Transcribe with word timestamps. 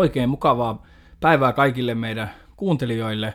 Oikein 0.00 0.28
mukavaa 0.28 0.86
päivää 1.20 1.52
kaikille 1.52 1.94
meidän 1.94 2.30
kuuntelijoille. 2.56 3.34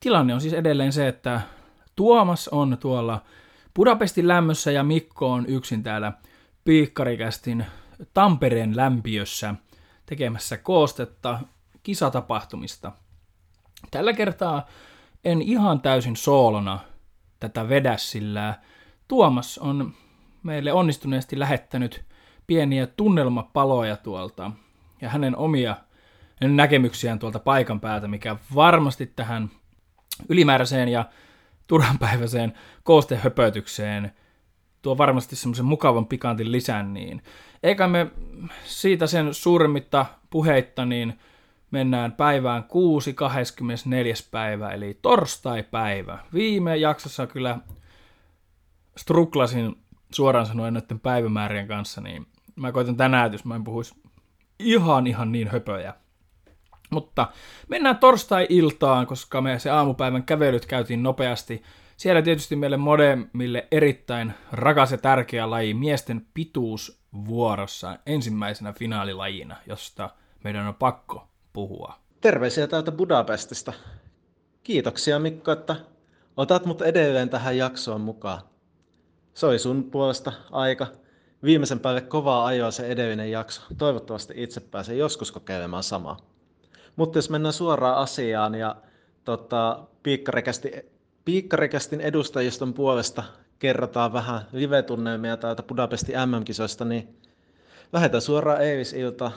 Tilanne 0.00 0.34
on 0.34 0.40
siis 0.40 0.54
edelleen 0.54 0.92
se, 0.92 1.08
että 1.08 1.40
Tuomas 1.96 2.48
on 2.48 2.78
tuolla 2.80 3.22
Budapestin 3.74 4.28
lämmössä 4.28 4.70
ja 4.70 4.82
Mikko 4.84 5.32
on 5.32 5.46
yksin 5.46 5.82
täällä 5.82 6.12
Piikkarikästin 6.64 7.66
Tampereen 8.14 8.76
lämpiössä 8.76 9.54
tekemässä 10.06 10.56
koostetta 10.56 11.40
kisatapahtumista. 11.82 12.92
Tällä 13.90 14.12
kertaa 14.12 14.66
en 15.24 15.42
ihan 15.42 15.80
täysin 15.80 16.16
soolona 16.16 16.78
tätä 17.40 17.68
vedä, 17.68 17.96
sillä 17.96 18.54
Tuomas 19.08 19.58
on 19.58 19.94
meille 20.42 20.72
onnistuneesti 20.72 21.38
lähettänyt 21.38 22.04
pieniä 22.46 22.86
tunnelmapaloja 22.86 23.96
tuolta 23.96 24.50
ja 25.00 25.08
hänen 25.08 25.36
omia 25.36 25.76
näkemyksiään 26.40 27.18
tuolta 27.18 27.38
paikan 27.38 27.80
päältä, 27.80 28.08
mikä 28.08 28.36
varmasti 28.54 29.06
tähän 29.06 29.50
ylimääräiseen 30.28 30.88
ja 30.88 31.04
turhanpäiväiseen 31.66 32.52
koostehöpötykseen 32.82 34.12
tuo 34.82 34.98
varmasti 34.98 35.36
semmoisen 35.36 35.64
mukavan 35.64 36.06
pikantin 36.06 36.52
lisän, 36.52 36.94
niin 36.94 37.22
eikä 37.62 37.88
me 37.88 38.10
siitä 38.64 39.06
sen 39.06 39.34
suuremmitta 39.34 40.06
puheitta, 40.30 40.84
niin 40.84 41.18
mennään 41.70 42.12
päivään 42.12 42.64
6, 42.64 43.12
24. 43.14 44.14
päivä, 44.30 44.70
eli 44.70 44.98
torstai-päivä. 45.02 46.18
Viime 46.32 46.76
jaksossa 46.76 47.26
kyllä 47.26 47.58
struklasin 48.96 49.76
suoraan 50.10 50.46
sanoen 50.46 50.74
näiden 50.74 51.00
päivämäärien 51.00 51.68
kanssa, 51.68 52.00
niin 52.00 52.26
mä 52.56 52.72
koitan 52.72 52.96
tänään, 52.96 53.32
jos 53.32 53.44
mä 53.44 53.54
en 53.54 53.64
puhuisi 53.64 53.94
ihan 54.58 55.06
ihan 55.06 55.32
niin 55.32 55.48
höpöjä. 55.48 55.94
Mutta 56.90 57.28
mennään 57.68 57.98
torstai-iltaan, 57.98 59.06
koska 59.06 59.40
me 59.40 59.58
se 59.58 59.70
aamupäivän 59.70 60.22
kävelyt 60.22 60.66
käytiin 60.66 61.02
nopeasti. 61.02 61.62
Siellä 61.96 62.22
tietysti 62.22 62.56
meille 62.56 62.76
modemille 62.76 63.68
erittäin 63.70 64.34
rakas 64.52 64.92
ja 64.92 64.98
tärkeä 64.98 65.50
laji, 65.50 65.74
miesten 65.74 66.26
pituus 66.34 67.00
vuorossa 67.28 67.98
ensimmäisenä 68.06 68.72
finaalilajina, 68.72 69.56
josta 69.66 70.10
meidän 70.44 70.66
on 70.66 70.74
pakko 70.74 71.28
puhua. 71.52 71.94
Terveisiä 72.20 72.66
täältä 72.66 72.92
Budapestista. 72.92 73.72
Kiitoksia 74.62 75.18
Mikko, 75.18 75.52
että 75.52 75.76
otat 76.36 76.66
mut 76.66 76.82
edelleen 76.82 77.28
tähän 77.28 77.56
jaksoon 77.56 78.00
mukaan. 78.00 78.40
Se 79.34 79.46
oli 79.46 79.58
sun 79.58 79.84
puolesta 79.84 80.32
aika. 80.50 80.86
Viimeisen 81.42 81.80
päälle 81.80 82.00
kovaa 82.00 82.46
ajoa 82.46 82.70
se 82.70 82.86
edellinen 82.86 83.30
jakso. 83.30 83.62
Toivottavasti 83.78 84.34
itse 84.36 84.60
pääsen 84.60 84.98
joskus 84.98 85.32
kokeilemaan 85.32 85.82
samaa. 85.82 86.16
Mutta 86.96 87.18
jos 87.18 87.30
mennään 87.30 87.52
suoraan 87.52 87.96
asiaan 87.96 88.54
ja 88.54 88.76
tota, 89.24 89.86
piikkarikästin 91.24 92.00
edustajiston 92.00 92.74
puolesta 92.74 93.22
kerrotaan 93.58 94.12
vähän 94.12 94.42
live-tunnelmia 94.52 95.36
täältä 95.36 95.62
Budapestin 95.62 96.14
MM-kisoista, 96.26 96.84
niin 96.84 97.16
lähdetään 97.92 98.22
suoraan 98.22 98.62
Eivis-ilta 98.62 99.32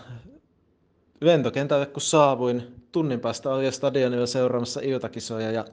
lentokentälle, 1.21 1.85
kun 1.85 2.01
saavuin. 2.01 2.75
Tunnin 2.91 3.19
päästä 3.19 3.49
oli 3.49 3.71
stadionilla 3.71 4.25
seuraamassa 4.25 4.79
iltakisoja 4.83 5.51
ja 5.51 5.65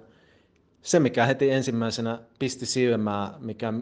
se, 0.86 1.00
mikä 1.00 1.26
heti 1.26 1.50
ensimmäisenä 1.50 2.18
pisti 2.38 2.66
silmää, 2.66 3.34
mikä 3.38 3.72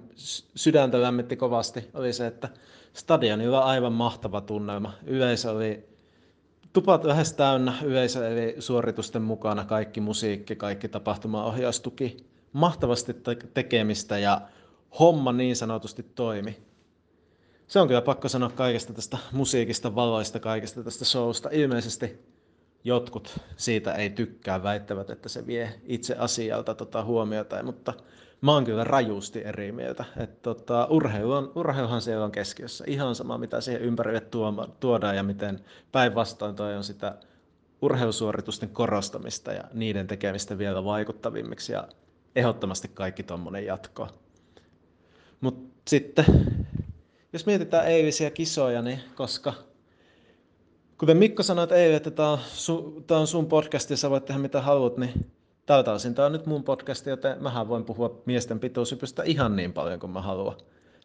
sydäntä 0.54 1.03
lämmitti 1.03 1.37
kovasti, 1.37 1.88
oli 1.94 2.12
se, 2.12 2.26
että 2.26 2.48
stadionilla 2.92 3.60
aivan 3.60 3.92
mahtava 3.92 4.41
tunnelma. 4.41 4.92
Yleisö 5.06 5.50
oli 5.50 5.88
tupat 6.72 7.04
lähes 7.04 7.32
täynnä, 7.32 7.75
yleisö 7.82 8.28
eli 8.28 8.56
suoritusten 8.59 9.22
mukana, 9.22 9.64
kaikki 9.64 10.00
musiikki, 10.00 10.56
kaikki 10.56 10.88
tapahtumaohjaustuki. 10.88 12.26
Mahtavasti 12.53 13.16
tekemistä 13.54 14.19
ja 14.19 14.41
homma 14.98 15.32
niin 15.32 15.56
sanotusti 15.56 16.03
toimi. 16.03 16.56
Se 17.66 17.81
on 17.81 17.88
kyllä 17.88 18.03
pakko 18.03 18.28
sanoa 18.28 18.50
kaikesta 18.50 18.93
tästä 18.93 19.19
musiikista, 19.32 19.94
valoista, 19.94 20.41
kaikesta 20.41 20.82
tästä 20.84 21.04
showsta. 21.04 21.48
Ilmeisesti 21.53 22.33
jotkut 22.84 23.40
siitä 23.56 23.92
ei 23.92 24.10
tykkää, 24.10 24.62
väittävät, 24.62 25.10
että 25.10 25.28
se 25.28 25.46
vie 25.46 25.74
itse 25.84 26.16
asialta 26.18 26.74
tota 26.74 27.04
huomiota, 27.04 27.62
mutta 27.62 27.92
mä 28.40 28.52
oon 28.52 28.64
kyllä 28.64 28.84
rajusti 28.84 29.44
eri 29.44 29.72
mieltä. 29.72 30.04
Et 30.16 30.42
tota, 30.42 30.86
urheilu 30.90 31.32
on, 31.32 31.52
urheiluhan 31.54 32.02
siellä 32.02 32.24
on 32.24 32.32
keskiössä. 32.32 32.84
Ihan 32.86 33.14
sama, 33.14 33.38
mitä 33.38 33.60
siihen 33.60 33.82
ympärille 33.82 34.22
tuodaan 34.80 35.16
ja 35.16 35.22
miten 35.22 35.60
päinvastoin 35.92 36.56
toi 36.56 36.76
on 36.76 36.84
sitä 36.84 37.14
urheilusuoritusten 37.82 38.68
korostamista 38.68 39.52
ja 39.52 39.64
niiden 39.72 40.06
tekemistä 40.06 40.58
vielä 40.58 40.84
vaikuttavimmiksi 40.84 41.72
ja 41.72 41.88
ehdottomasti 42.36 42.88
kaikki 42.88 43.22
tuommoinen 43.22 43.66
jatko. 43.66 44.08
Mutta 45.40 45.80
sitten, 45.88 46.24
jos 47.32 47.46
mietitään 47.46 47.86
eilisiä 47.86 48.30
kisoja, 48.30 48.82
niin 48.82 49.00
koska 49.14 49.54
kuten 50.99 51.16
Mikko 51.16 51.43
sanoi 51.43 51.66
eilen, 51.71 51.97
että 51.97 52.10
tämä 52.10 52.31
on, 52.31 52.38
su, 52.53 53.05
on 53.10 53.27
sun 53.27 53.47
podcast 53.47 53.91
ja 53.91 53.97
sä 53.97 54.10
voit 54.10 54.25
tehdä 54.25 54.41
mitä 54.41 54.60
haluat, 54.60 54.97
niin 54.97 55.31
tältä 55.66 55.93
osin 55.93 56.15
tämä 56.15 56.27
on 56.27 56.32
nyt 56.32 56.47
mun 56.47 56.65
podcast, 56.65 57.06
joten 57.06 57.43
mähän 57.43 57.69
voin 57.69 57.84
puhua 57.84 58.22
miesten 58.27 58.60
pituushypystä 58.60 59.22
ihan 59.22 59.56
niin 59.56 59.72
paljon 59.72 60.00
kuin 60.00 60.10
mä 60.10 60.22
haluan. 60.22 60.56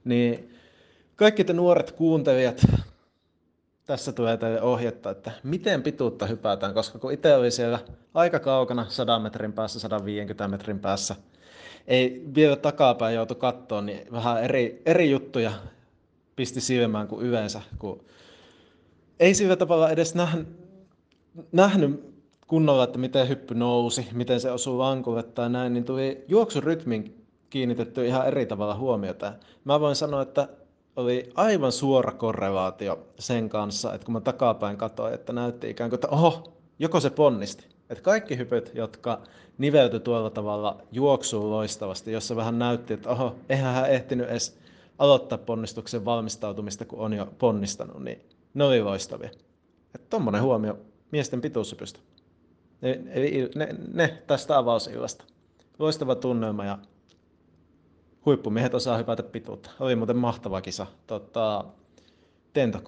Niin 0.03 0.55
kaikki 1.15 1.43
te 1.43 1.53
nuoret 1.53 1.91
kuuntelijat, 1.91 2.61
tässä 3.85 4.11
tulee 4.11 4.37
teille 4.37 4.61
ohjetta, 4.61 5.09
että 5.09 5.31
miten 5.43 5.83
pituutta 5.83 6.25
hypätään, 6.25 6.73
koska 6.73 6.99
kun 6.99 7.11
itse 7.11 7.35
oli 7.35 7.51
siellä 7.51 7.79
aika 8.13 8.39
kaukana 8.39 8.85
100 8.89 9.19
metrin 9.19 9.53
päässä, 9.53 9.79
150 9.79 10.47
metrin 10.47 10.79
päässä, 10.79 11.15
ei 11.87 12.23
vielä 12.35 12.55
takapäin 12.55 13.15
joutu 13.15 13.35
kattoon, 13.35 13.85
niin 13.85 14.11
vähän 14.11 14.43
eri, 14.43 14.81
eri 14.85 15.11
juttuja 15.11 15.51
pisti 16.35 16.61
silmään 16.61 17.07
kuin 17.07 17.25
yleensä, 17.25 17.61
kun 17.79 18.03
ei 19.19 19.33
sillä 19.33 19.55
tavalla 19.55 19.89
edes 19.89 20.15
nähnyt, 20.15 20.47
nähnyt 21.51 22.03
kunnolla, 22.47 22.83
että 22.83 22.97
miten 22.97 23.29
hyppy 23.29 23.55
nousi, 23.55 24.07
miten 24.13 24.41
se 24.41 24.51
osuu 24.51 24.79
lankulle 24.79 25.23
tai 25.23 25.49
näin, 25.49 25.73
niin 25.73 25.83
tuli 25.83 26.25
juoksurytmin 26.27 27.25
kiinnitetty 27.49 28.05
ihan 28.05 28.27
eri 28.27 28.45
tavalla 28.45 28.75
huomiota. 28.75 29.33
Mä 29.63 29.79
voin 29.79 29.95
sanoa, 29.95 30.21
että 30.21 30.47
oli 30.95 31.31
aivan 31.35 31.71
suora 31.71 32.11
korrelaatio 32.11 33.07
sen 33.19 33.49
kanssa, 33.49 33.93
että 33.93 34.05
kun 34.05 34.13
mä 34.13 34.21
takapäin 34.21 34.77
katsoin, 34.77 35.13
että 35.13 35.33
näytti 35.33 35.69
ikään 35.69 35.89
kuin, 35.89 35.97
että 35.97 36.07
oho, 36.07 36.53
joko 36.79 36.99
se 36.99 37.09
ponnisti. 37.09 37.65
Että 37.89 38.03
kaikki 38.03 38.37
hypyt, 38.37 38.71
jotka 38.75 39.21
niveltyi 39.57 39.99
tuolla 39.99 40.29
tavalla 40.29 40.81
juoksuun 40.91 41.49
loistavasti, 41.49 42.11
jossa 42.11 42.35
vähän 42.35 42.59
näytti, 42.59 42.93
että 42.93 43.09
oho, 43.09 43.35
eihän 43.49 43.73
hän 43.73 43.89
ehtinyt 43.89 44.29
edes 44.29 44.59
aloittaa 44.97 45.37
ponnistuksen 45.37 46.05
valmistautumista, 46.05 46.85
kun 46.85 46.99
on 46.99 47.13
jo 47.13 47.27
ponnistanut, 47.39 48.03
niin 48.03 48.21
ne 48.53 48.63
oli 48.63 48.81
loistavia. 48.81 49.29
Että 49.95 50.07
tommonen 50.09 50.41
huomio 50.41 50.77
miesten 51.11 51.41
pituushypystä. 51.41 51.99
Eli 52.81 53.49
ne, 53.55 53.75
ne 53.93 54.23
tästä 54.27 54.57
avausillasta. 54.57 55.23
Loistava 55.79 56.15
tunnelma 56.15 56.65
ja 56.65 56.77
huippumiehet 58.25 58.73
osaa 58.73 58.97
hypätä 58.97 59.23
pituutta. 59.23 59.71
Oli 59.79 59.95
muuten 59.95 60.17
mahtava 60.17 60.61
kisa. 60.61 60.87
Tota, 61.07 61.65
Tento 62.53 62.81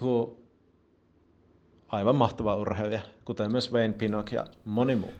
aivan 1.90 2.16
mahtava 2.16 2.56
urheilija, 2.56 3.02
kuten 3.26 3.52
myös 3.52 3.72
Wayne 3.72 3.94
Pinnock 3.94 4.32
ja 4.32 4.46
moni 4.66 4.96
muu. 4.96 5.14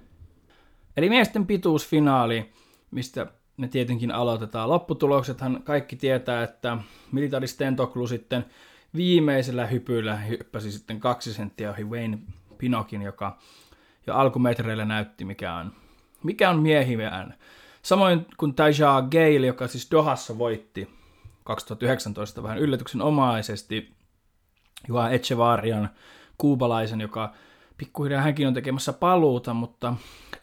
Eli 0.98 1.10
miesten 1.10 1.48
pituusfinaali, 1.48 2.54
mistä 2.92 3.28
ne 3.58 3.68
tietenkin 3.68 4.12
aloitetaan. 4.12 4.70
Lopputuloksethan 4.70 5.64
kaikki 5.64 5.96
tietää, 5.96 6.44
että 6.44 6.78
Militaris 7.12 7.58
Tentoklu 7.58 8.08
sitten 8.08 8.46
viimeisellä 8.96 9.66
hypyllä 9.66 10.16
hyppäsi 10.16 10.72
sitten 10.72 11.00
kaksi 11.00 11.34
senttiä 11.34 11.70
ohi 11.70 11.84
Wayne 11.84 12.18
Pinokin, 12.58 13.02
joka 13.02 13.38
jo 14.08 14.16
alkumetreillä 14.16 14.86
näytti, 14.86 15.26
mikä 15.26 15.56
on, 15.56 15.72
mikä 16.24 16.50
on 16.50 16.60
miehivään. 16.60 17.36
Samoin 17.82 18.26
kuin 18.38 18.54
Taja 18.54 19.04
Gale, 19.12 19.48
joka 19.48 19.68
siis 19.68 19.92
Dohassa 19.92 20.38
voitti 20.38 20.90
2019 21.44 22.44
vähän 22.44 22.58
yllätyksen 22.58 23.02
omaisesti 23.02 23.94
Juha 24.88 25.10
Echevarian 25.10 25.90
kuubalaisen, 26.38 27.02
joka 27.02 27.34
pikkuhiljaa 27.78 28.22
hänkin 28.22 28.48
on 28.48 28.54
tekemässä 28.54 28.94
paluuta, 28.94 29.54
mutta 29.54 29.94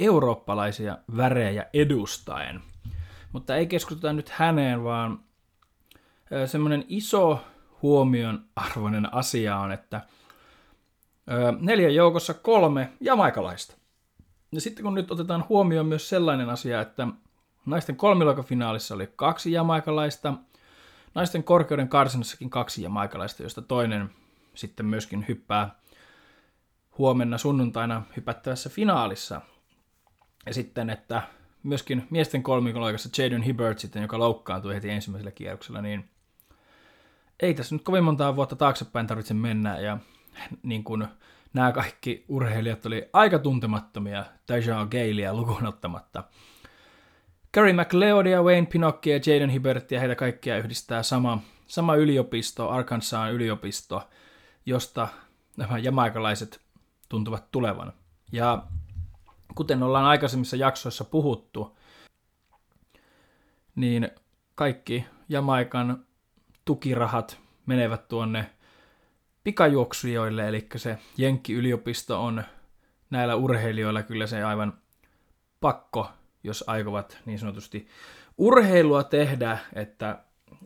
eurooppalaisia 0.00 0.98
värejä 1.16 1.66
edustaen. 1.74 2.60
Mutta 3.32 3.56
ei 3.56 3.66
keskustuta 3.66 4.12
nyt 4.12 4.28
häneen, 4.28 4.84
vaan 4.84 5.18
semmoinen 6.46 6.84
iso 6.88 7.40
huomion 7.82 8.44
arvoinen 8.56 9.14
asia 9.14 9.56
on, 9.56 9.72
että 9.72 10.00
neljän 11.60 11.94
joukossa 11.94 12.34
kolme 12.34 12.92
jamaikalaista. 13.00 13.75
Ja 14.52 14.60
sitten 14.60 14.84
kun 14.84 14.94
nyt 14.94 15.10
otetaan 15.10 15.44
huomioon 15.48 15.86
myös 15.86 16.08
sellainen 16.08 16.50
asia, 16.50 16.80
että 16.80 17.08
naisten 17.66 17.96
kolmilokafinaalissa 17.96 18.94
oli 18.94 19.12
kaksi 19.16 19.52
jamaikalaista, 19.52 20.34
naisten 21.14 21.44
korkeuden 21.44 21.88
karsinnassakin 21.88 22.50
kaksi 22.50 22.82
jamaikalaista, 22.82 23.42
josta 23.42 23.62
toinen 23.62 24.10
sitten 24.54 24.86
myöskin 24.86 25.24
hyppää 25.28 25.78
huomenna 26.98 27.38
sunnuntaina 27.38 28.02
hypättävässä 28.16 28.70
finaalissa. 28.70 29.40
Ja 30.46 30.54
sitten, 30.54 30.90
että 30.90 31.22
myöskin 31.62 32.06
miesten 32.10 32.42
kolmikoloikassa 32.42 33.22
Jaden 33.22 33.42
Hibbert 33.42 33.78
sitten, 33.78 34.02
joka 34.02 34.19
loukkaantui 34.19 34.74
heti 34.74 34.90
ensimmäisellä 34.90 35.31
kierroksella, 35.31 35.82
niin 35.82 36.10
ei 37.43 37.55
tässä 37.55 37.75
nyt 37.75 37.85
kovin 37.85 38.05
montaa 38.05 38.37
vuotta 38.37 38.56
taaksepäin 38.56 39.06
tarvitse 39.06 39.35
mennä, 39.35 39.79
ja 39.79 39.99
niin 40.62 40.85
kuin 40.85 41.06
nämä 41.52 41.73
kaikki 41.73 42.25
urheilijat 42.29 42.87
oli 42.87 43.08
aika 43.12 43.38
tuntemattomia, 43.38 44.25
Dejan 44.49 44.88
Galea 44.90 45.35
lukuun 45.35 45.67
ottamatta. 45.67 46.25
Gary 47.55 47.73
McLeodia, 47.73 48.43
Wayne 48.43 48.67
Pinocchio 48.67 49.14
ja 49.14 49.20
Jaden 49.26 49.50
Hibbert 49.50 49.90
ja 49.90 50.00
heitä 50.00 50.14
kaikkia 50.14 50.58
yhdistää 50.58 51.02
sama, 51.02 51.38
sama 51.67 51.94
yliopisto, 51.94 52.70
Arkansas 52.70 53.32
yliopisto, 53.32 54.08
josta 54.67 55.08
nämä 55.56 55.79
jamaikalaiset 55.79 56.61
tuntuvat 57.08 57.50
tulevan. 57.50 57.93
Ja 58.32 58.67
kuten 59.55 59.82
ollaan 59.82 60.05
aikaisemmissa 60.05 60.56
jaksoissa 60.56 61.05
puhuttu, 61.05 61.79
niin 63.75 64.11
kaikki 64.55 65.06
Jamaikan 65.29 66.05
tukirahat 66.69 67.38
menevät 67.67 68.09
tuonne 68.09 68.50
pikajuoksijoille, 69.44 70.49
eli 70.49 70.67
se 70.76 70.99
Jenkki-yliopisto 71.17 72.25
on 72.25 72.44
näillä 73.11 73.35
urheilijoilla 73.35 74.03
kyllä 74.03 74.26
se 74.26 74.43
aivan 74.44 74.79
pakko, 75.61 76.11
jos 76.44 76.65
aikovat 76.67 77.19
niin 77.26 77.38
sanotusti 77.38 77.88
urheilua 78.38 79.05
tehdä, 79.05 79.59
että, 79.73 80.19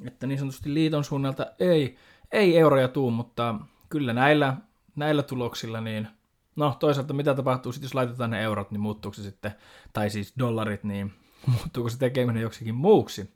että 0.04 0.26
niin 0.26 0.38
sanotusti 0.38 0.74
liiton 0.74 1.04
suunnalta 1.04 1.46
ei, 1.58 1.96
ei 2.32 2.58
euroja 2.58 2.88
tuu, 2.88 3.10
mutta 3.10 3.54
kyllä 3.88 4.12
näillä, 4.12 4.56
näillä 4.96 5.22
tuloksilla 5.22 5.80
niin 5.80 6.08
No 6.56 6.76
toisaalta 6.80 7.14
mitä 7.14 7.34
tapahtuu 7.34 7.72
sitten, 7.72 7.86
jos 7.86 7.94
laitetaan 7.94 8.30
ne 8.30 8.42
eurot, 8.42 8.70
niin 8.70 8.80
muuttuuko 8.80 9.14
se 9.14 9.22
sitten, 9.22 9.54
tai 9.92 10.10
siis 10.10 10.32
dollarit, 10.38 10.84
niin 10.84 11.12
muuttuuko 11.56 11.90
se 11.90 11.98
tekeminen 11.98 12.42
joksikin 12.42 12.74
muuksi? 12.74 13.30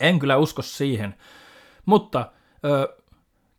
En 0.00 0.18
kyllä 0.18 0.36
usko 0.36 0.62
siihen. 0.62 1.14
Mutta 1.86 2.32
ö, 2.64 2.96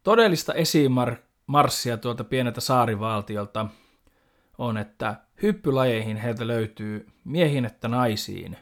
todellista 0.03 0.53
esimarssia 0.53 1.97
tuolta 1.97 2.23
pieneltä 2.23 2.61
saarivaltiolta 2.61 3.65
on, 4.57 4.77
että 4.77 5.15
hyppylajeihin 5.41 6.17
heiltä 6.17 6.47
löytyy 6.47 7.07
miehiin 7.23 7.65
että 7.65 7.87
naisiin 7.87 8.57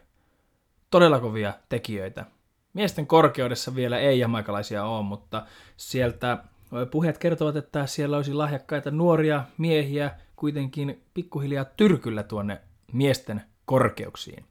todella 0.91 1.19
kovia 1.19 1.53
tekijöitä. 1.69 2.25
Miesten 2.73 3.07
korkeudessa 3.07 3.75
vielä 3.75 3.99
ei 3.99 4.19
jamaikalaisia 4.19 4.85
ole, 4.85 5.03
mutta 5.03 5.45
sieltä 5.77 6.43
Puheet 6.91 7.17
kertovat, 7.17 7.55
että 7.55 7.85
siellä 7.85 8.17
olisi 8.17 8.33
lahjakkaita 8.33 8.91
nuoria 8.91 9.43
miehiä 9.57 10.11
kuitenkin 10.35 11.03
pikkuhiljaa 11.13 11.65
tyrkyllä 11.65 12.23
tuonne 12.23 12.61
miesten 12.93 13.41
korkeuksiin. 13.65 14.45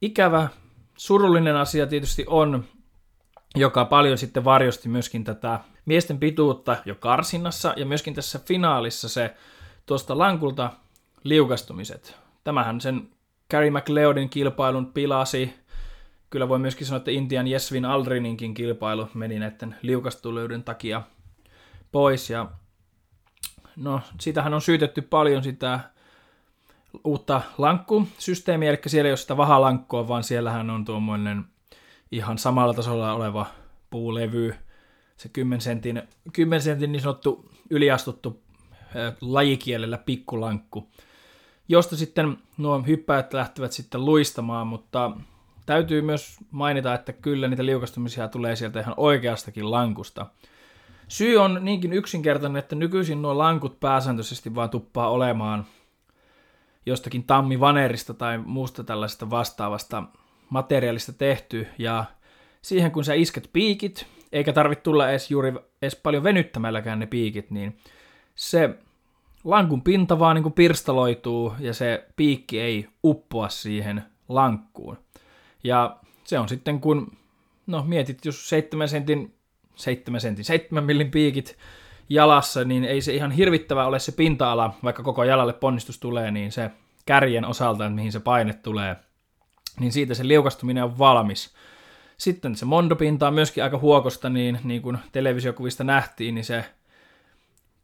Ikävä, 0.00 0.48
surullinen 0.98 1.56
asia 1.56 1.86
tietysti 1.86 2.24
on, 2.28 2.64
joka 3.56 3.84
paljon 3.84 4.18
sitten 4.18 4.44
varjosti 4.44 4.88
myöskin 4.88 5.24
tätä 5.24 5.60
miesten 5.86 6.18
pituutta 6.18 6.76
jo 6.84 6.94
karsinnassa 6.94 7.74
ja 7.76 7.86
myöskin 7.86 8.14
tässä 8.14 8.40
finaalissa 8.46 9.08
se 9.08 9.34
tuosta 9.86 10.18
lankulta 10.18 10.72
liukastumiset. 11.24 12.16
Tämähän 12.44 12.80
sen 12.80 13.08
Gary 13.50 13.70
McLeodin 13.70 14.28
kilpailun 14.28 14.92
pilasi, 14.92 15.54
kyllä 16.30 16.48
voi 16.48 16.58
myöskin 16.58 16.86
sanoa, 16.86 16.96
että 16.96 17.10
Intian 17.10 17.48
Jesvin 17.48 17.84
Aldrininkin 17.84 18.54
kilpailu 18.54 19.08
meni 19.14 19.38
näiden 19.38 19.76
liukastuleuden 19.82 20.64
takia 20.64 21.02
pois. 21.92 22.30
Ja 22.30 22.50
no, 23.76 24.00
siitähän 24.20 24.54
on 24.54 24.62
syytetty 24.62 25.02
paljon 25.02 25.42
sitä 25.42 25.80
uutta 27.04 27.42
lankkusysteemiä, 27.58 28.70
eli 28.70 28.80
siellä 28.86 29.08
ei 29.08 29.12
ole 29.12 29.16
sitä 29.16 29.36
vahalankkoa, 29.36 30.08
vaan 30.08 30.24
siellähän 30.24 30.70
on 30.70 30.84
tuommoinen 30.84 31.44
ihan 32.12 32.38
samalla 32.38 32.74
tasolla 32.74 33.12
oleva 33.12 33.46
puulevy, 33.90 34.54
se 35.16 35.28
10 35.28 35.60
sentin, 35.60 36.02
10 36.32 36.62
sentin 36.62 36.92
niin 36.92 37.02
sanottu 37.02 37.50
yliastuttu 37.70 38.42
lajikielellä 39.20 39.98
pikkulankku, 39.98 40.90
josta 41.68 41.96
sitten 41.96 42.38
nuo 42.56 42.82
hyppäjät 42.86 43.32
lähtevät 43.32 43.72
sitten 43.72 44.04
luistamaan, 44.04 44.66
mutta 44.66 45.10
täytyy 45.66 46.02
myös 46.02 46.36
mainita, 46.50 46.94
että 46.94 47.12
kyllä 47.12 47.48
niitä 47.48 47.66
liukastumisia 47.66 48.28
tulee 48.28 48.56
sieltä 48.56 48.80
ihan 48.80 48.94
oikeastakin 48.96 49.70
lankusta. 49.70 50.26
Syy 51.08 51.36
on 51.36 51.58
niinkin 51.62 51.92
yksinkertainen, 51.92 52.58
että 52.58 52.76
nykyisin 52.76 53.22
nuo 53.22 53.38
lankut 53.38 53.80
pääsääntöisesti 53.80 54.54
vaan 54.54 54.70
tuppaa 54.70 55.10
olemaan 55.10 55.66
jostakin 56.86 57.24
tammivanerista 57.24 58.14
tai 58.14 58.38
muusta 58.38 58.84
tällaisesta 58.84 59.30
vastaavasta 59.30 60.02
materiaalista 60.52 61.12
tehty, 61.12 61.66
ja 61.78 62.04
siihen 62.62 62.90
kun 62.90 63.04
sä 63.04 63.14
isket 63.14 63.50
piikit, 63.52 64.06
eikä 64.32 64.52
tarvitse 64.52 64.82
tulla 64.82 65.10
edes 65.10 65.30
juuri 65.30 65.52
edes 65.82 65.96
paljon 65.96 66.22
venyttämälläkään 66.22 66.98
ne 66.98 67.06
piikit, 67.06 67.50
niin 67.50 67.76
se 68.34 68.78
lankun 69.44 69.82
pinta 69.82 70.18
vaan 70.18 70.34
niin 70.34 70.42
kuin 70.42 70.52
pirstaloituu 70.52 71.54
ja 71.58 71.74
se 71.74 72.06
piikki 72.16 72.60
ei 72.60 72.88
uppoa 73.04 73.48
siihen 73.48 74.02
lankkuun. 74.28 74.98
Ja 75.64 75.96
se 76.24 76.38
on 76.38 76.48
sitten 76.48 76.80
kun, 76.80 77.12
no 77.66 77.84
mietit, 77.84 78.24
jos 78.24 78.48
7 78.48 78.88
sentin, 78.88 79.34
7 79.76 80.20
sentin, 80.20 80.44
7 80.44 80.84
millin 80.84 81.10
piikit 81.10 81.56
jalassa, 82.08 82.64
niin 82.64 82.84
ei 82.84 83.00
se 83.00 83.14
ihan 83.14 83.30
hirvittävä 83.30 83.86
ole 83.86 83.98
se 83.98 84.12
pinta-ala, 84.12 84.74
vaikka 84.84 85.02
koko 85.02 85.24
jalalle 85.24 85.52
ponnistus 85.52 85.98
tulee, 85.98 86.30
niin 86.30 86.52
se 86.52 86.70
kärjen 87.06 87.44
osalta, 87.44 87.90
mihin 87.90 88.12
se 88.12 88.20
paine 88.20 88.54
tulee, 88.54 88.96
niin 89.80 89.92
siitä 89.92 90.14
se 90.14 90.28
liukastuminen 90.28 90.84
on 90.84 90.98
valmis. 90.98 91.54
Sitten 92.16 92.56
se 92.56 92.64
mondopinta 92.64 93.28
on 93.28 93.34
myöskin 93.34 93.64
aika 93.64 93.78
huokosta, 93.78 94.28
niin, 94.28 94.58
niin 94.64 94.82
kuin 94.82 94.98
televisiokuvista 95.12 95.84
nähtiin, 95.84 96.34
niin 96.34 96.44
se 96.44 96.64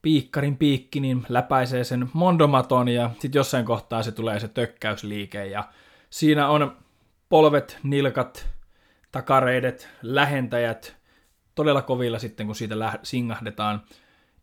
piikkarin 0.02 0.57
piikki 0.57 1.00
niin 1.00 1.26
läpäisee 1.28 1.85
sen 1.85 2.11
mondomaton 2.12 2.88
ja 2.88 3.11
sitten 3.12 3.38
jossain 3.38 3.64
kohtaa 3.64 4.02
se 4.02 4.12
tulee 4.12 4.40
se 4.40 4.49
tökkäysliike 4.49 5.47
ja 5.47 5.64
siinä 6.11 6.49
on 6.49 6.76
polvet, 7.28 7.78
nilkat, 7.83 8.49
takareidet, 9.12 9.88
lähentäjät 10.02 10.97
todella 11.54 11.83
kovilla 11.83 12.18
sitten, 12.18 12.47
kun 12.47 12.57
siitä 12.57 12.75
läh- 12.75 13.00
singahdetaan. 13.02 13.83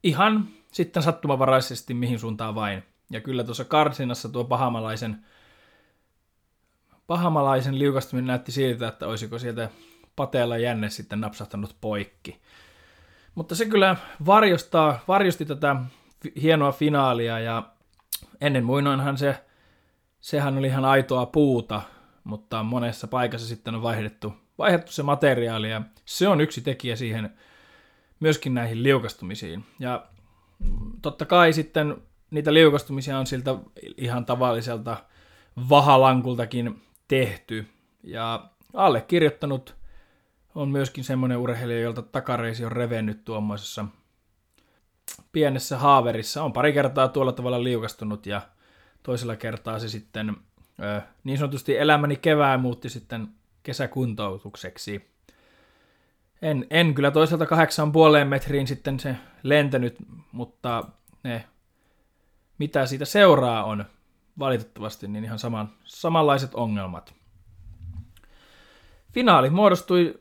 Ihan 0.04 0.48
sitten 0.72 1.04
sattumavaraisesti 1.04 1.94
mihin 1.94 2.20
suuntaan 2.20 2.56
vain. 2.56 2.84
Ja 3.10 3.22
kyllä 3.22 3.44
tuossa 3.44 3.66
karsinassa 3.66 4.30
tuo 4.30 4.44
pahamalaisen, 4.44 5.26
pahamalaisen 7.08 7.80
liukastuminen 7.80 8.28
näytti 8.28 8.52
siltä, 8.52 8.88
että 8.88 9.08
olisiko 9.08 9.40
sieltä 9.40 9.70
pateella 10.16 10.58
jänne 10.58 10.90
sitten 10.90 11.22
napsahtanut 11.22 11.76
poikki. 11.82 12.42
Mutta 13.36 13.56
se 13.56 13.66
kyllä 13.66 13.96
varjostaa, 14.26 15.00
varjosti 15.08 15.46
tätä 15.46 15.76
hienoa 16.42 16.72
finaalia 16.72 17.40
ja 17.40 17.64
ennen 18.42 18.66
muinoinhan 18.66 19.18
se, 19.18 19.46
sehän 20.22 20.58
oli 20.58 20.68
ihan 20.68 20.86
aitoa 20.86 21.26
puuta, 21.26 21.82
mutta 22.24 22.64
monessa 22.64 23.08
paikassa 23.08 23.48
sitten 23.48 23.76
on 23.76 23.84
vaihdettu, 23.84 24.34
vaihdettu 24.58 24.92
se 24.92 25.04
materiaali 25.04 25.70
ja 25.70 25.82
se 26.06 26.28
on 26.28 26.42
yksi 26.42 26.62
tekijä 26.62 26.96
siihen 26.96 27.30
myöskin 28.20 28.54
näihin 28.54 28.84
liukastumisiin. 28.84 29.66
Ja 29.80 30.06
totta 31.02 31.26
kai 31.26 31.54
sitten 31.54 31.98
niitä 32.32 32.54
liukastumisia 32.54 33.20
on 33.20 33.28
siltä 33.28 33.56
ihan 33.98 34.26
tavalliselta 34.26 34.98
vahalankultakin 35.70 36.82
tehty. 37.08 37.68
Ja 38.04 38.50
allekirjoittanut 38.74 39.76
on 40.56 40.70
myöskin 40.70 41.04
semmoinen 41.04 41.38
urheilija, 41.38 41.80
jolta 41.80 42.02
takareisi 42.02 42.66
on 42.66 42.72
revennyt 42.72 43.26
tuommoisessa 43.26 43.86
pienessä 45.32 45.78
haaverissa. 45.78 46.44
On 46.44 46.54
pari 46.54 46.74
kertaa 46.74 47.08
tuolla 47.08 47.32
tavalla 47.32 47.64
liukastunut 47.64 48.26
ja 48.26 48.42
toisella 49.04 49.36
kertaa 49.36 49.80
se 49.80 49.90
sitten 49.90 50.38
niin 51.24 51.38
sanotusti 51.38 51.78
elämäni 51.78 52.16
kevään 52.16 52.60
muutti 52.60 52.90
sitten 52.90 53.28
kesäkuntoutukseksi. 53.64 55.16
En, 56.42 56.68
en 56.70 56.94
kyllä 56.94 57.12
toisaalta 57.12 57.46
kahdeksan 57.46 57.92
puoleen 57.92 58.28
metriin 58.28 58.68
sitten 58.68 59.00
se 59.00 59.16
lentänyt, 59.44 59.96
mutta 60.32 60.84
ne, 61.24 61.46
mitä 62.58 62.86
siitä 62.86 63.06
seuraa 63.06 63.64
on 63.64 63.86
valitettavasti 64.40 65.08
niin 65.08 65.24
ihan 65.24 65.40
saman, 65.40 65.70
samanlaiset 65.84 66.56
ongelmat. 66.56 67.14
Finaali 69.12 69.50
muodostui 69.50 70.20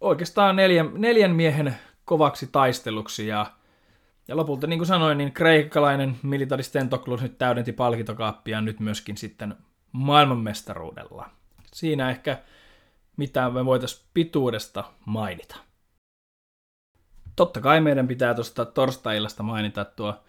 oikeastaan 0.00 0.56
neljän, 0.56 0.90
neljän 0.94 1.30
miehen 1.30 1.76
kovaksi 2.04 2.46
taisteluksi 2.52 3.26
ja, 3.26 3.46
ja 4.28 4.36
lopulta 4.36 4.66
niin 4.66 4.78
kuin 4.78 4.86
sanoin, 4.86 5.18
niin 5.18 5.32
kreikkalainen 5.32 6.16
Militari 6.22 6.62
Stentoklus 6.62 7.22
nyt 7.22 7.38
täydenti 7.38 7.72
palkintokaappia 7.72 8.60
nyt 8.60 8.80
myöskin 8.80 9.16
sitten 9.16 9.54
maailmanmestaruudella. 9.92 11.30
Siinä 11.72 12.10
ehkä 12.10 12.38
mitä 13.16 13.50
me 13.50 13.64
voitaisiin 13.64 14.06
pituudesta 14.14 14.84
mainita. 15.06 15.56
Totta 17.36 17.60
kai 17.60 17.80
meidän 17.80 18.08
pitää 18.08 18.34
tuosta 18.34 18.64
torstai-illasta 18.64 19.42
mainita 19.42 19.84
tuo 19.84 20.24